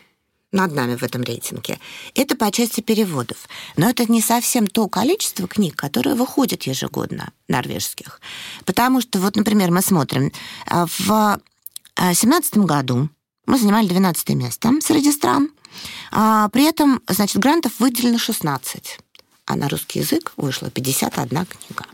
[0.50, 1.78] над нами в этом рейтинге.
[2.14, 3.48] Это по части переводов.
[3.76, 8.20] Но это не совсем то количество книг, которые выходят ежегодно, норвежских.
[8.64, 10.32] Потому что, вот, например, мы смотрим,
[10.66, 11.40] а, в
[11.96, 13.11] 2017 а, году
[13.46, 15.50] мы занимали 12 место среди стран.
[16.11, 18.98] При этом, значит, грантов выделено 16
[19.49, 21.86] а на русский язык вышла 51 книга.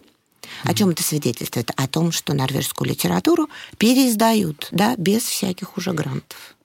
[0.65, 1.71] О чем это свидетельствует?
[1.77, 3.49] О том, что норвежскую литературу
[3.79, 6.57] переиздают, да, без всяких уже грантов.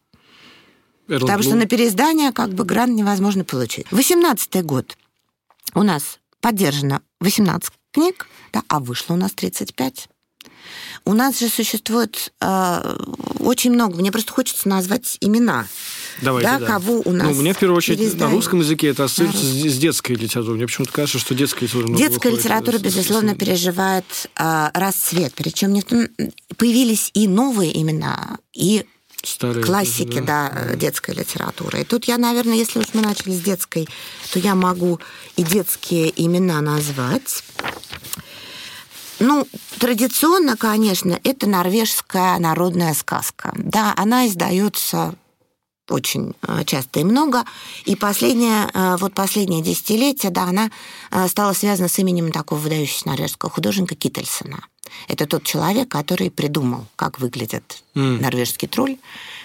[1.08, 3.92] Эрл Потому что на переиздание как бы грант невозможно получить.
[3.92, 4.98] 18 год
[5.76, 10.10] у нас поддержано 18 книг, да, а вышло у нас 35.
[11.06, 12.98] У нас же существует э,
[13.40, 13.98] очень много.
[13.98, 15.68] Мне просто хочется назвать имена.
[16.22, 16.66] Давайте, да, да.
[16.66, 17.28] кого у нас.
[17.28, 18.30] Ну, у меня в первую очередь переиздали.
[18.30, 20.58] на русском языке это ассоциируется с, детской литературой.
[20.58, 21.98] Мне почему-то кажется, что детская литература.
[21.98, 24.06] Детская литература, с, безусловно, переживает
[24.38, 25.34] э, расцвет.
[25.36, 25.84] Причем не
[26.58, 28.86] появились и новые имена, и
[29.22, 31.82] Старые классики, да, да, детской литературы.
[31.82, 33.88] И тут я, наверное, если уж мы начали с детской,
[34.32, 35.00] то я могу
[35.36, 37.44] и детские имена назвать.
[39.20, 39.46] Ну,
[39.78, 43.52] традиционно, конечно, это норвежская народная сказка.
[43.58, 45.16] Да, она издается
[45.92, 47.44] очень э, часто и много.
[47.86, 50.70] И последнее, э, вот последнее десятилетие, да, она
[51.12, 54.64] э, стала связана с именем такого выдающегося норвежского художника Киттельсона.
[55.08, 58.22] Это тот человек, который придумал, как выглядит mm.
[58.22, 58.98] норвежский тролль,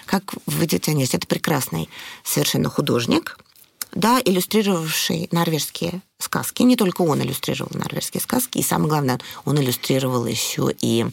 [0.05, 1.05] как выглядит они.
[1.05, 1.89] Это прекрасный
[2.23, 3.37] совершенно художник,
[3.93, 6.63] да, иллюстрировавший норвежские сказки.
[6.63, 11.05] Не только он иллюстрировал норвежские сказки, и самое главное, он иллюстрировал еще и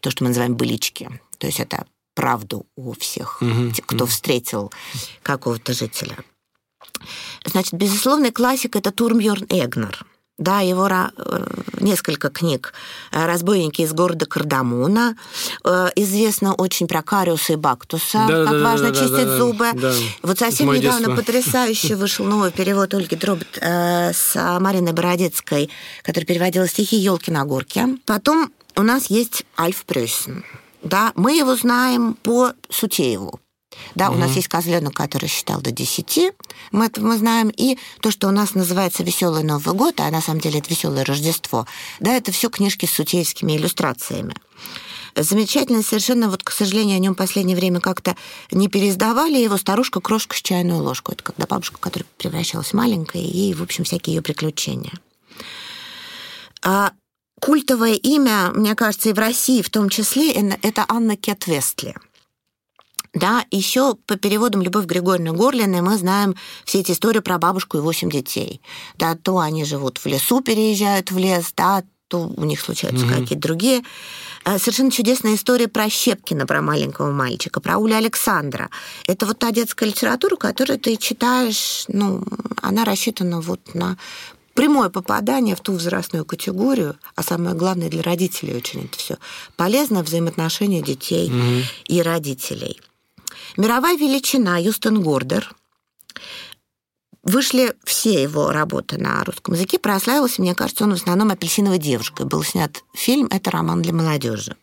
[0.00, 1.08] то, что мы называем былички.
[1.38, 1.86] То есть это
[2.20, 4.10] правду у всех, угу, кто угу.
[4.10, 4.70] встретил
[5.22, 6.18] какого-то жителя.
[7.46, 10.04] Значит, безусловный классик это Турмьорн Эгнер.
[10.36, 11.08] Да, его э,
[11.80, 12.74] несколько книг.
[13.10, 15.16] «Разбойники из города Кардамона».
[15.64, 19.66] Э, известно очень про Кариуса и Бактуса, да, как да, важно да, чистить да, зубы.
[19.74, 19.92] Да,
[20.22, 21.16] вот совсем недавно детство.
[21.16, 25.70] потрясающе вышел новый перевод Ольги Дробот э, с Мариной Бородецкой,
[26.02, 27.86] который переводила стихи «Елки на горке».
[28.04, 30.44] Потом у нас есть Альф Прюссен.
[30.82, 33.40] Да, мы его знаем по Сутееву.
[33.94, 34.16] Да, угу.
[34.16, 36.32] у нас есть козленок, который считал до 10,
[36.72, 40.20] мы это мы знаем, и то, что у нас называется Веселый Новый год, а на
[40.20, 41.66] самом деле это Веселое Рождество,
[42.00, 44.34] да, это все книжки с сутеевскими иллюстрациями.
[45.16, 48.16] Замечательно совершенно, вот, к сожалению, о нем в последнее время как-то
[48.52, 51.12] не переиздавали его «Старушка, крошка с чайную ложку».
[51.12, 54.92] Это когда бабушка, которая превращалась маленькой, и, в общем, всякие ее приключения.
[56.62, 56.92] А
[57.40, 61.94] культовое имя, мне кажется, и в России в том числе, это Анна Кет Вестли–
[63.12, 67.80] да, еще по переводам Любовь Григорьевны Горлиной мы знаем все эти истории про бабушку и
[67.80, 68.60] восемь детей.
[68.98, 73.20] Да, то они живут в лесу, переезжают в лес, да, то у них случаются mm-hmm.
[73.20, 73.82] какие-то другие.
[74.44, 78.70] Э, совершенно чудесная история про Щепкина, про маленького мальчика, про Уля Александра.
[79.06, 82.24] Это вот та детская литература, которую ты читаешь, ну,
[82.62, 83.96] она рассчитана вот на
[84.60, 89.16] прямое попадание в ту возрастную категорию, а самое главное для родителей очень это все
[89.56, 91.62] полезно взаимоотношения детей mm-hmm.
[91.86, 92.78] и родителей.
[93.56, 95.50] Мировая величина Юстон Гордер.
[97.22, 99.78] Вышли все его работы на русском языке.
[99.78, 102.26] Прославился, мне кажется, он в основном «Апельсиновой девушкой».
[102.26, 104.56] Был снят фильм «Это роман для молодежи».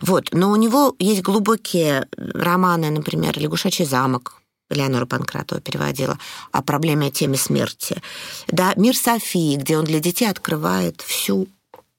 [0.00, 0.30] Вот.
[0.32, 4.40] Но у него есть глубокие романы, например, «Лягушачий замок»,
[4.70, 6.18] Леонора Панкратова переводила,
[6.52, 8.02] о проблеме о теме смерти.
[8.48, 11.48] Да, «Мир Софии», где он для детей открывает всю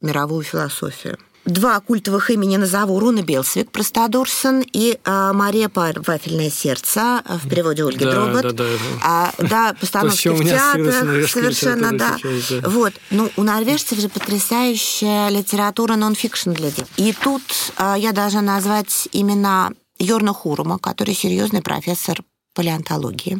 [0.01, 1.17] мировую философию.
[1.45, 2.99] два культовых имени назову.
[2.99, 8.41] Руна Белсвик, Простодурсон, и а, Мария Пар, «Вафельное сердце», в переводе Ольги да, Дробот.
[8.43, 8.77] Да, да, да.
[9.03, 12.17] А, да, постановки в театрах, совершенно, да.
[12.17, 12.69] Сейчас, да.
[12.69, 12.93] Вот.
[13.09, 16.85] Ну, у норвежцев же потрясающая литература нон-фикшн для детей.
[16.97, 17.41] И тут
[17.77, 22.21] а, я должна назвать именно Йорна Хурума, который серьезный профессор
[22.59, 23.39] палеонтологии.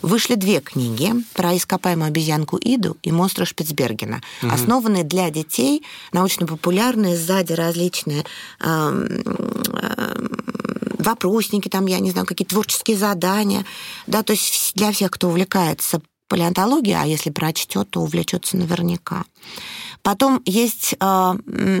[0.00, 4.52] Вышли две книги про ископаемую обезьянку Иду и монстра Шпицбергена, угу.
[4.52, 8.24] основанные для детей, научно-популярные, сзади различные
[8.60, 9.08] э,
[9.72, 10.26] э,
[11.00, 13.64] вопросники, там, я не знаю, какие творческие задания,
[14.06, 19.24] да, то есть для всех, кто увлекается палеонтологией, а если прочтет, то увлечется наверняка.
[20.02, 21.34] Потом есть э,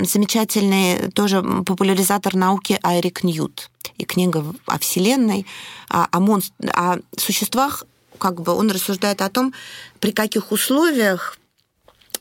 [0.04, 3.70] замечательный тоже популяризатор науки Айрик Ньют.
[3.96, 5.46] И книга о Вселенной,
[5.88, 6.52] о, о, монст...
[6.74, 7.84] о существах,
[8.18, 9.54] как бы он рассуждает о том,
[10.00, 11.38] при каких условиях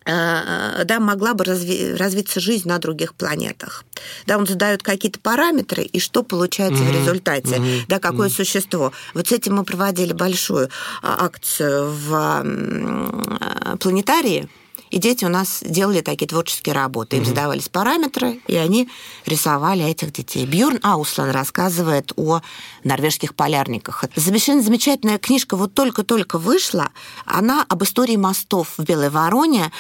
[0.06, 3.84] э, да, могла бы разви- развиться жизнь на других планетах.
[4.26, 6.92] Да, он задает какие-то параметры, и что получается mm-hmm.
[6.92, 7.84] в результате, mm-hmm.
[7.88, 8.34] да, какое mm-hmm.
[8.34, 8.94] существо.
[9.14, 10.70] Вот с этим мы проводили большую
[11.02, 14.50] а, акцию в планетарии,
[14.90, 17.18] и дети у нас делали такие творческие работы.
[17.18, 18.90] Им задавались параметры, и они
[19.26, 20.46] рисовали этих детей.
[20.46, 22.42] Бьорн Ауслан рассказывает о
[22.84, 24.06] норвежских полярниках.
[24.16, 26.90] Замечательная, замечательная книжка вот только-только вышла.
[27.26, 29.72] Она об истории мостов в Белой Вороне.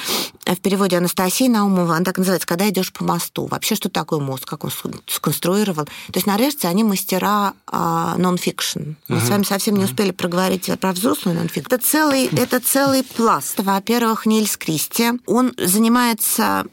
[0.55, 1.95] В переводе Анастасии Наумова.
[1.95, 3.45] Она так называется «Когда идешь по мосту».
[3.45, 4.71] Вообще, что такое мост, как он
[5.07, 5.85] сконструировал.
[5.85, 8.95] То есть норвежцы, они мастера а, нон-фикшн.
[9.07, 9.25] Мы угу.
[9.25, 11.73] с вами совсем не успели проговорить про взрослую нон-фикшн.
[11.73, 13.59] Это целый, это целый пласт.
[13.59, 15.11] Во-первых, Нильс Кристи.
[15.25, 16.65] Он занимается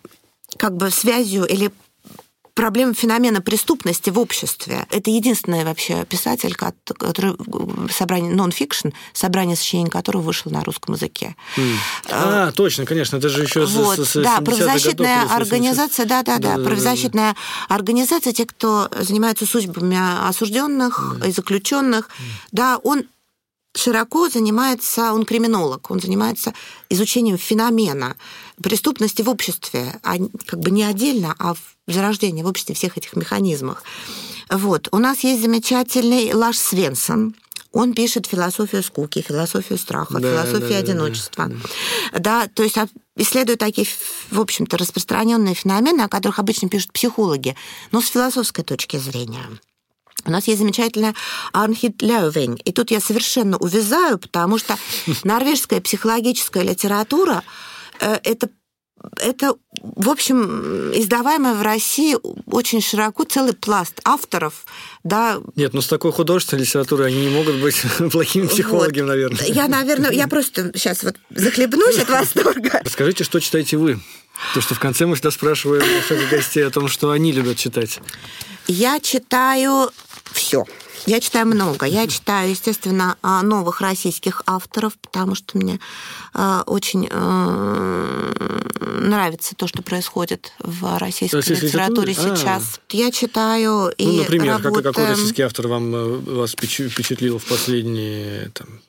[0.57, 1.71] как бы связью или
[2.57, 4.87] проблема феномена преступности в обществе.
[4.91, 7.37] Это единственный вообще писатель, который
[7.93, 11.37] собрание нон-фикшн, собрание сочинений которого вышло на русском языке.
[11.57, 11.77] Mm.
[12.11, 16.39] А, точно, конечно, это же еще вот, с, с Да, правозащитная годов, организация, да, да,
[16.39, 17.39] да, да, правозащитная да,
[17.69, 17.75] да.
[17.75, 21.29] организация, те, кто занимается судьбами осужденных mm.
[21.29, 22.09] и заключенных,
[22.53, 23.05] да, он
[23.77, 26.53] широко занимается, он криминолог, он занимается
[26.89, 28.17] изучением феномена
[28.63, 30.17] преступности в обществе, а
[30.47, 33.83] как бы не отдельно, а в зарождении в обществе всех этих механизмов.
[34.51, 34.89] Вот.
[34.93, 37.35] У нас есть замечательный Лаш Свенсон,
[37.77, 41.47] он пишет философию скуки, философию страха, да, философию да, одиночества.
[41.47, 41.57] Да,
[42.13, 42.19] да.
[42.19, 42.77] да, то есть
[43.17, 43.87] исследует такие,
[44.31, 47.55] в общем-то, распространенные феномены, о которых обычно пишут психологи,
[47.93, 49.45] но с философской точки зрения.
[50.27, 51.15] У нас есть замечательная
[51.53, 52.61] Арнхид Леувень.
[52.65, 54.77] И тут я совершенно увязаю, потому что
[55.25, 57.43] норвежская психологическая литература
[58.01, 58.49] э, это
[59.21, 62.17] это, в общем, издаваемая в России
[62.47, 64.65] очень широко целый пласт авторов,
[65.05, 65.39] да.
[65.55, 67.77] Нет, ну с такой художественной литературой они не могут быть
[68.11, 69.09] плохими психологами, вот.
[69.09, 69.47] наверное.
[69.47, 72.81] Я, наверное, я просто сейчас вот захлебнусь от восторга.
[72.85, 74.01] Расскажите, что читаете вы?
[74.55, 78.01] То, что в конце мы всегда спрашиваем наших гостей о том, что они любят читать.
[78.67, 79.91] Я читаю
[80.33, 80.65] все.
[81.07, 81.87] Я читаю много.
[81.87, 85.79] Я читаю, естественно, а, новых российских авторов, потому что мне
[86.35, 88.37] а, очень э,
[88.81, 92.37] нравится то, что происходит в российской Российской литературе а.
[92.37, 92.81] сейчас.
[92.91, 94.75] Я читаю и Ну, например, работаю...
[94.75, 98.81] какой, какой российский автор вам э, вас впечатлил в последние там,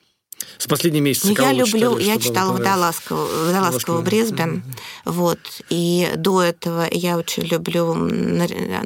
[0.58, 1.34] с последние месяцы?
[1.38, 4.62] Я люблю, читали, я читала Водолазского, Водолазского mm-hmm.
[5.04, 5.38] вот,
[5.70, 7.92] и до этого я очень люблю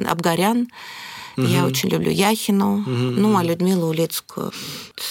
[0.07, 0.67] Абгарян,
[1.37, 1.47] Угу.
[1.47, 2.89] Я очень люблю Яхину, угу.
[2.89, 4.51] ну, а Людмилу Улицкую.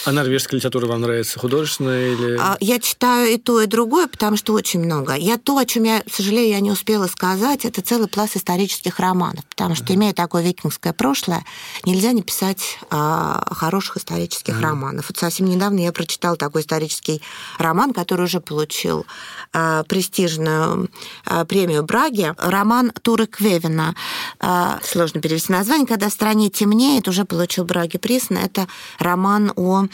[0.05, 1.39] А норвежская литература вам нравится?
[1.39, 2.37] Художественная или...
[2.39, 5.13] А, я читаю и то, и другое, потому что очень много.
[5.15, 8.99] Я то, о чем я, к сожалению, я не успела сказать, это целый пласт исторических
[8.99, 9.95] романов, потому что, угу.
[9.95, 11.43] имея такое викингское прошлое,
[11.85, 14.63] нельзя не писать а, хороших исторических угу.
[14.63, 15.09] романов.
[15.09, 17.21] Вот совсем недавно я прочитала такой исторический
[17.57, 19.05] роман, который уже получил
[19.51, 20.89] а, престижную
[21.25, 22.33] а, премию Браги.
[22.37, 23.95] Роман Туры Квевина.
[24.39, 28.23] А, сложно перевести название, когда стране темнеет, уже получил Браги приз.
[28.29, 28.67] Это
[28.99, 29.85] роман о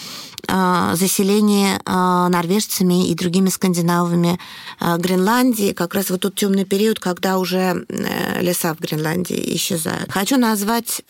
[0.47, 4.39] э, заселении э, норвежцами и другими скандинавами
[4.79, 5.73] э, Гренландии.
[5.73, 7.85] Как раз вот тот темный период, когда уже
[8.39, 10.11] леса в Гренландии исчезают.
[10.11, 11.01] Хочу назвать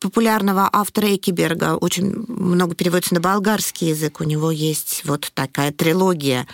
[0.00, 1.76] популярного автора Экиберга.
[1.76, 4.20] Очень много переводится на болгарский язык.
[4.20, 6.46] У него есть вот такая трилогия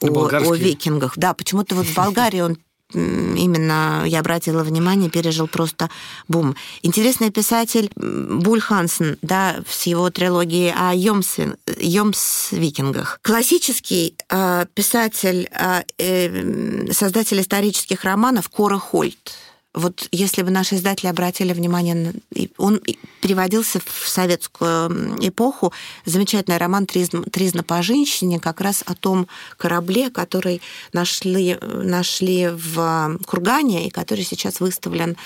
[0.00, 1.14] о, о викингах.
[1.16, 2.56] Да, почему-то вот в Болгарии он
[2.94, 5.90] именно, я обратила внимание, пережил просто
[6.28, 6.54] бум.
[6.82, 13.18] Интересный писатель Буль Хансен, да, с его трилогией о Йомсе, Йомс-викингах.
[13.22, 19.34] Классический э, писатель, э, э, создатель исторических романов Кора Хольт
[19.74, 22.12] вот если бы наши издатели обратили внимание,
[22.58, 22.80] он
[23.22, 25.72] переводился в советскую эпоху,
[26.04, 30.60] замечательный роман «Тризна по женщине», как раз о том корабле, который
[30.92, 35.16] нашли, нашли в Кургане и который сейчас выставлен э,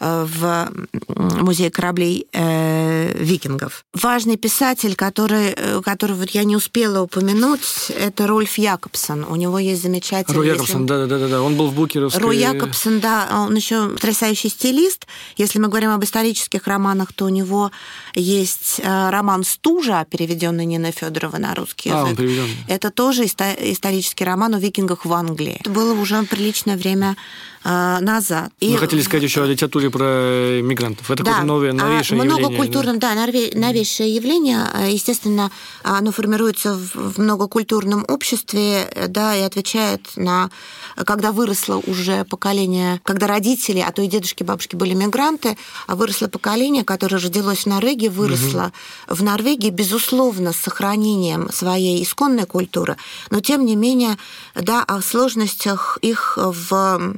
[0.00, 0.72] в
[1.08, 3.84] музее кораблей э, викингов.
[3.94, 9.24] Важный писатель, который, э, который вот я не успела упомянуть, это Рольф Якобсон.
[9.24, 10.36] У него есть замечательный...
[10.36, 12.22] Рой Якобсон, да-да-да, он был в Букеровской...
[12.22, 15.06] Рой Якобсон, да, он еще потрясающий стилист.
[15.36, 17.70] Если мы говорим об исторических романах, то у него
[18.14, 22.04] есть э, роман «Стужа», переведенный Нина Федорова на русский язык.
[22.04, 22.48] А, он переведен.
[22.68, 25.58] Это тоже исторический роман о викингах в Англии.
[25.60, 27.16] Это было уже приличное время
[27.64, 28.52] э, назад.
[28.60, 28.76] Вы и...
[28.76, 31.10] хотели сказать еще о литературе про мигрантов.
[31.10, 31.42] Это да.
[31.42, 32.46] новое, а, новейшее а, явление.
[32.48, 34.66] Многокультурное, да, да новейшее явление.
[34.90, 35.50] Естественно,
[35.82, 40.50] оно формируется в многокультурном обществе, да, и отвечает на...
[40.96, 45.56] Когда выросло уже поколение, когда родители, а то и дедушки, бабушки были мигранты,
[45.86, 48.72] а выросло поколение, которое родилось в Норвегии, выросло
[49.06, 49.16] угу.
[49.16, 52.96] в Норвегии, безусловно, с сохранением своей исконной культуры,
[53.30, 54.16] но тем не менее,
[54.54, 57.14] да, о сложностях их в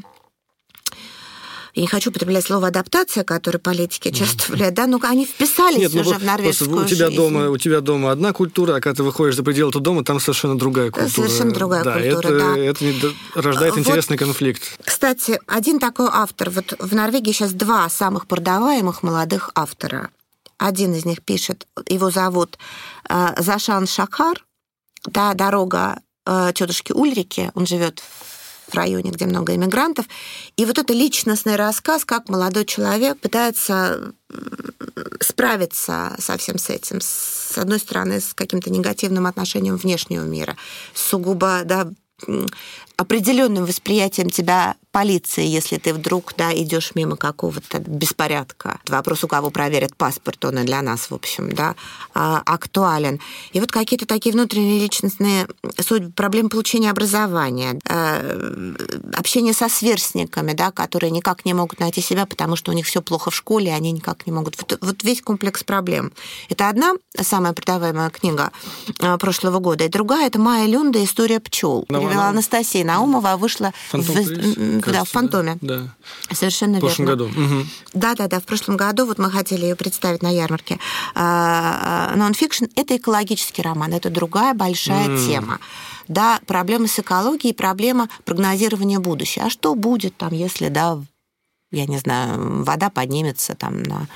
[1.77, 5.93] я не хочу употреблять слово адаптация, которое политики часто влияет, да, но они вписались Нет,
[5.93, 7.18] ну, уже в норвежскую у тебя жизнь.
[7.18, 10.18] дома У тебя дома одна культура, а когда ты выходишь за пределы этого дома, там
[10.18, 11.29] совершенно другая культура.
[11.29, 12.59] Совершенно другая да, культура, это, да.
[12.59, 14.62] Это рождает вот, интересный конфликт.
[14.83, 20.09] Кстати, один такой автор, вот в Норвегии сейчас два самых продаваемых молодых автора.
[20.57, 22.57] Один из них пишет, его зовут
[23.11, 24.43] э, Зашан Шакар,
[25.05, 28.36] да, дорога э, тетушки Ульрики, он живет в
[28.74, 30.06] районе, где много иммигрантов.
[30.56, 34.12] И вот это личностный рассказ, как молодой человек пытается
[35.20, 37.00] справиться со всем с этим.
[37.00, 40.56] С одной стороны, с каким-то негативным отношением внешнего мира,
[40.94, 41.88] сугубо да,
[42.96, 48.80] определенным восприятием тебя полиции, если ты вдруг да, идешь мимо какого-то беспорядка.
[48.88, 51.74] Вопрос, у кого проверят паспорт, он и для нас, в общем, да,
[52.14, 53.20] а, актуален.
[53.53, 58.74] И вот какие-то такие внутренние личностные судьбы, проблемы получения образования, э,
[59.12, 63.03] общение со сверстниками, да, которые никак не могут найти себя, потому что у них все
[63.03, 64.57] плохо в школе, они никак не могут.
[64.57, 66.11] Вот, вот весь комплекс проблем.
[66.49, 68.51] Это одна самая продаваемая книга
[68.99, 69.84] э, прошлого года.
[69.84, 71.84] И другая– это Майя Люнда «История пчел».
[71.86, 75.59] Перевела Анастасия Наумова, вышла Фантом в, да, в Фантоме.
[75.61, 75.95] Да.
[76.30, 76.89] Совершенно верно.
[76.89, 77.24] В прошлом верно.
[77.24, 77.41] году.
[77.41, 77.66] Угу.
[77.95, 78.41] Да, да, да.
[78.41, 80.78] В прошлом году вот мы хотели ее представить на ярмарке.
[81.14, 85.26] А, а, нонфикшн– это экологический роман, это другая большая mm.
[85.26, 85.59] тема.
[86.09, 89.47] Да, проблема с экологией, проблема прогнозирования будущего.
[89.47, 90.99] А что будет там, если, да,
[91.70, 94.07] я не знаю, вода поднимется там на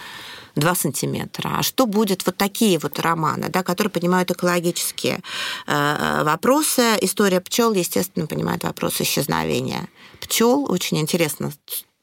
[0.56, 1.56] 2 сантиметра.
[1.58, 5.20] А что будет вот такие вот романы, да, которые понимают экологические
[5.66, 6.96] э, вопросы.
[7.00, 9.88] История пчел, естественно, понимает вопросы исчезновения
[10.20, 10.70] пчел.
[10.70, 11.52] Очень интересно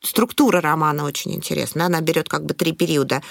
[0.02, 1.86] структура романа очень интересна.
[1.86, 3.22] Она берет как бы три периода.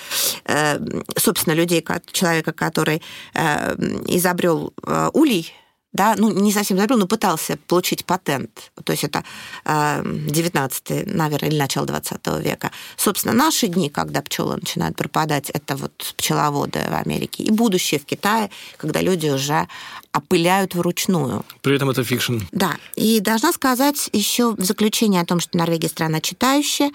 [0.44, 0.78] Э,
[1.16, 3.02] собственно, людей, человека, который
[3.34, 3.74] э,
[4.06, 4.72] изобрел
[5.12, 5.52] улей,
[5.93, 8.70] да, ну, не совсем забыл, но пытался получить патент.
[8.84, 9.24] То есть это
[9.64, 12.70] 19 э, наверное, или начало 20 века.
[12.97, 17.45] Собственно, наши дни, когда пчелы начинают пропадать, это вот пчеловоды в Америке.
[17.45, 19.68] И будущее в Китае, когда люди уже
[20.12, 21.45] опыляют вручную.
[21.62, 22.41] При этом это фикшн.
[22.53, 22.76] Да.
[22.95, 26.91] И должна сказать еще в заключение о том, что Норвегия страна читающая,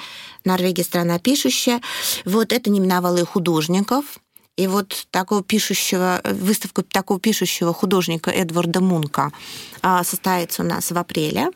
[0.46, 1.82] Норвегия страна пишущая.
[2.26, 4.20] Вот это не миновало и художников.
[4.62, 9.32] И вот такого пишущего, выставка такого пишущего художника Эдварда Мунка
[9.82, 11.50] а, состоится у нас в апреле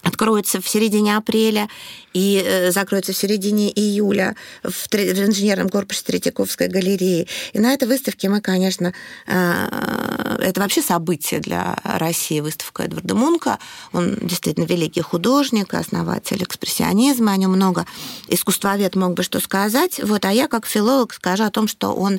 [0.00, 1.68] откроется в середине апреля
[2.12, 7.28] и э, закроется в середине июля в, в инженерном корпусе Третьяковской галереи.
[7.52, 8.92] И на этой выставке мы, конечно,
[9.26, 13.58] э, это вообще событие для России, выставка Эдварда Мунка.
[13.92, 17.86] Он действительно великий художник, основатель экспрессионизма, о нем много
[18.28, 20.00] искусствовед мог бы что сказать.
[20.02, 22.18] Вот, а я, как филолог, скажу о том, что он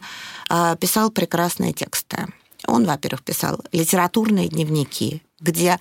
[0.50, 2.28] э, писал прекрасные тексты.
[2.66, 5.80] Он, во-первых, писал литературные дневники, где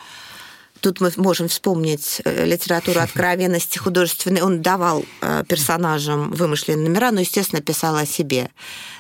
[0.83, 4.43] Тут мы можем вспомнить э, литературу откровенности художественной.
[4.43, 8.51] Он давал э, персонажам вымышленные номера, но, естественно, писал о себе.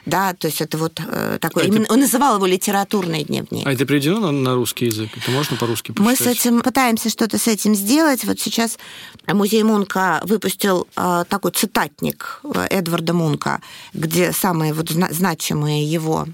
[0.07, 1.64] Да, то есть это вот э, такой...
[1.64, 1.93] А именно, это...
[1.93, 3.66] Он называл его литературный дневник.
[3.66, 5.11] А это переведено на, на русский язык?
[5.16, 6.07] Это можно по-русски почитать?
[6.07, 8.24] Мы с этим пытаемся что-то с этим сделать.
[8.24, 8.78] Вот сейчас
[9.26, 13.61] музей Мунка выпустил такой цитатник Эдварда Мунка,
[13.93, 16.28] где самые вот значимые его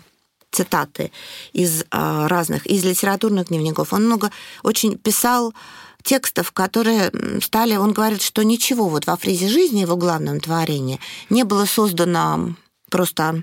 [0.59, 1.13] цитаты
[1.53, 3.93] из а, разных, из литературных дневников.
[3.93, 4.31] Он много
[4.63, 5.55] очень писал
[6.03, 7.77] текстов, которые стали...
[7.77, 11.01] Он говорит, что ничего вот во фризе жизни, его главном творении,
[11.31, 12.55] не было создано
[12.89, 13.43] просто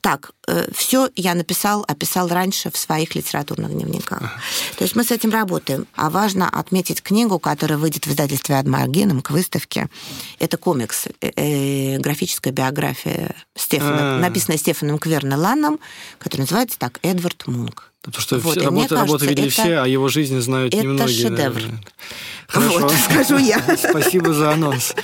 [0.00, 4.40] так, э, все я написал, описал раньше в своих литературных дневниках.
[4.76, 5.86] То есть мы с этим работаем.
[5.94, 9.88] А важно отметить книгу, которая выйдет в издательстве Адмаргином к выставке.
[10.40, 14.18] Это комикс, э, э, графическая биография Стефана, а.
[14.18, 15.78] написанная Стефаном Квернеланом,
[16.18, 17.92] который называется так «Эдвард Мунк».
[18.02, 21.26] Потому что вот, все, работы, кажется, видели это, все, а его жизнь знают это немногие.
[21.26, 21.62] Это шедевр.
[22.48, 22.80] Хорошо.
[22.80, 23.62] Вот, скажу я.
[23.76, 24.94] Спасибо за анонс.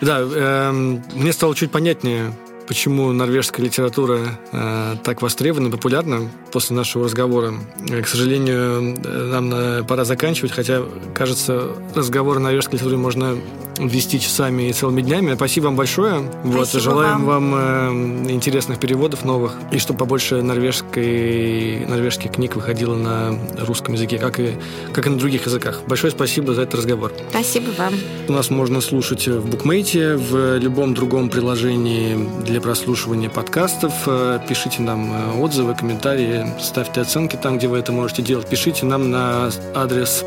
[0.00, 2.34] Да, э, мне стало чуть понятнее,
[2.66, 4.20] почему норвежская литература
[4.52, 7.54] э, так востребована и популярна после нашего разговора.
[7.90, 10.82] Э, к сожалению, э, нам э, пора заканчивать, хотя,
[11.14, 13.36] кажется, разговор о норвежской литературе можно
[13.78, 15.34] вести часами и целыми днями.
[15.34, 16.22] Спасибо вам большое.
[16.42, 22.56] Спасибо вот, желаем вам, вам э, интересных переводов новых, и чтобы побольше норвежской, норвежских книг
[22.56, 24.56] выходило на русском языке, как и,
[24.92, 25.82] как и на других языках.
[25.86, 27.12] Большое спасибо за этот разговор.
[27.30, 27.94] Спасибо вам.
[28.28, 33.92] Нас можно слушать в Букмейте, в любом другом приложении для прослушивания подкастов.
[34.06, 38.46] Э, пишите нам э, отзывы, комментарии, ставьте оценки там, где вы это можете делать.
[38.46, 40.24] Пишите нам на адрес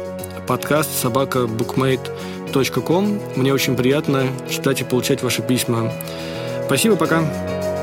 [0.48, 3.20] подкаст собака bookmate.com.
[3.36, 5.92] Мне очень приятно читать и получать ваши письма.
[6.66, 7.77] Спасибо, пока.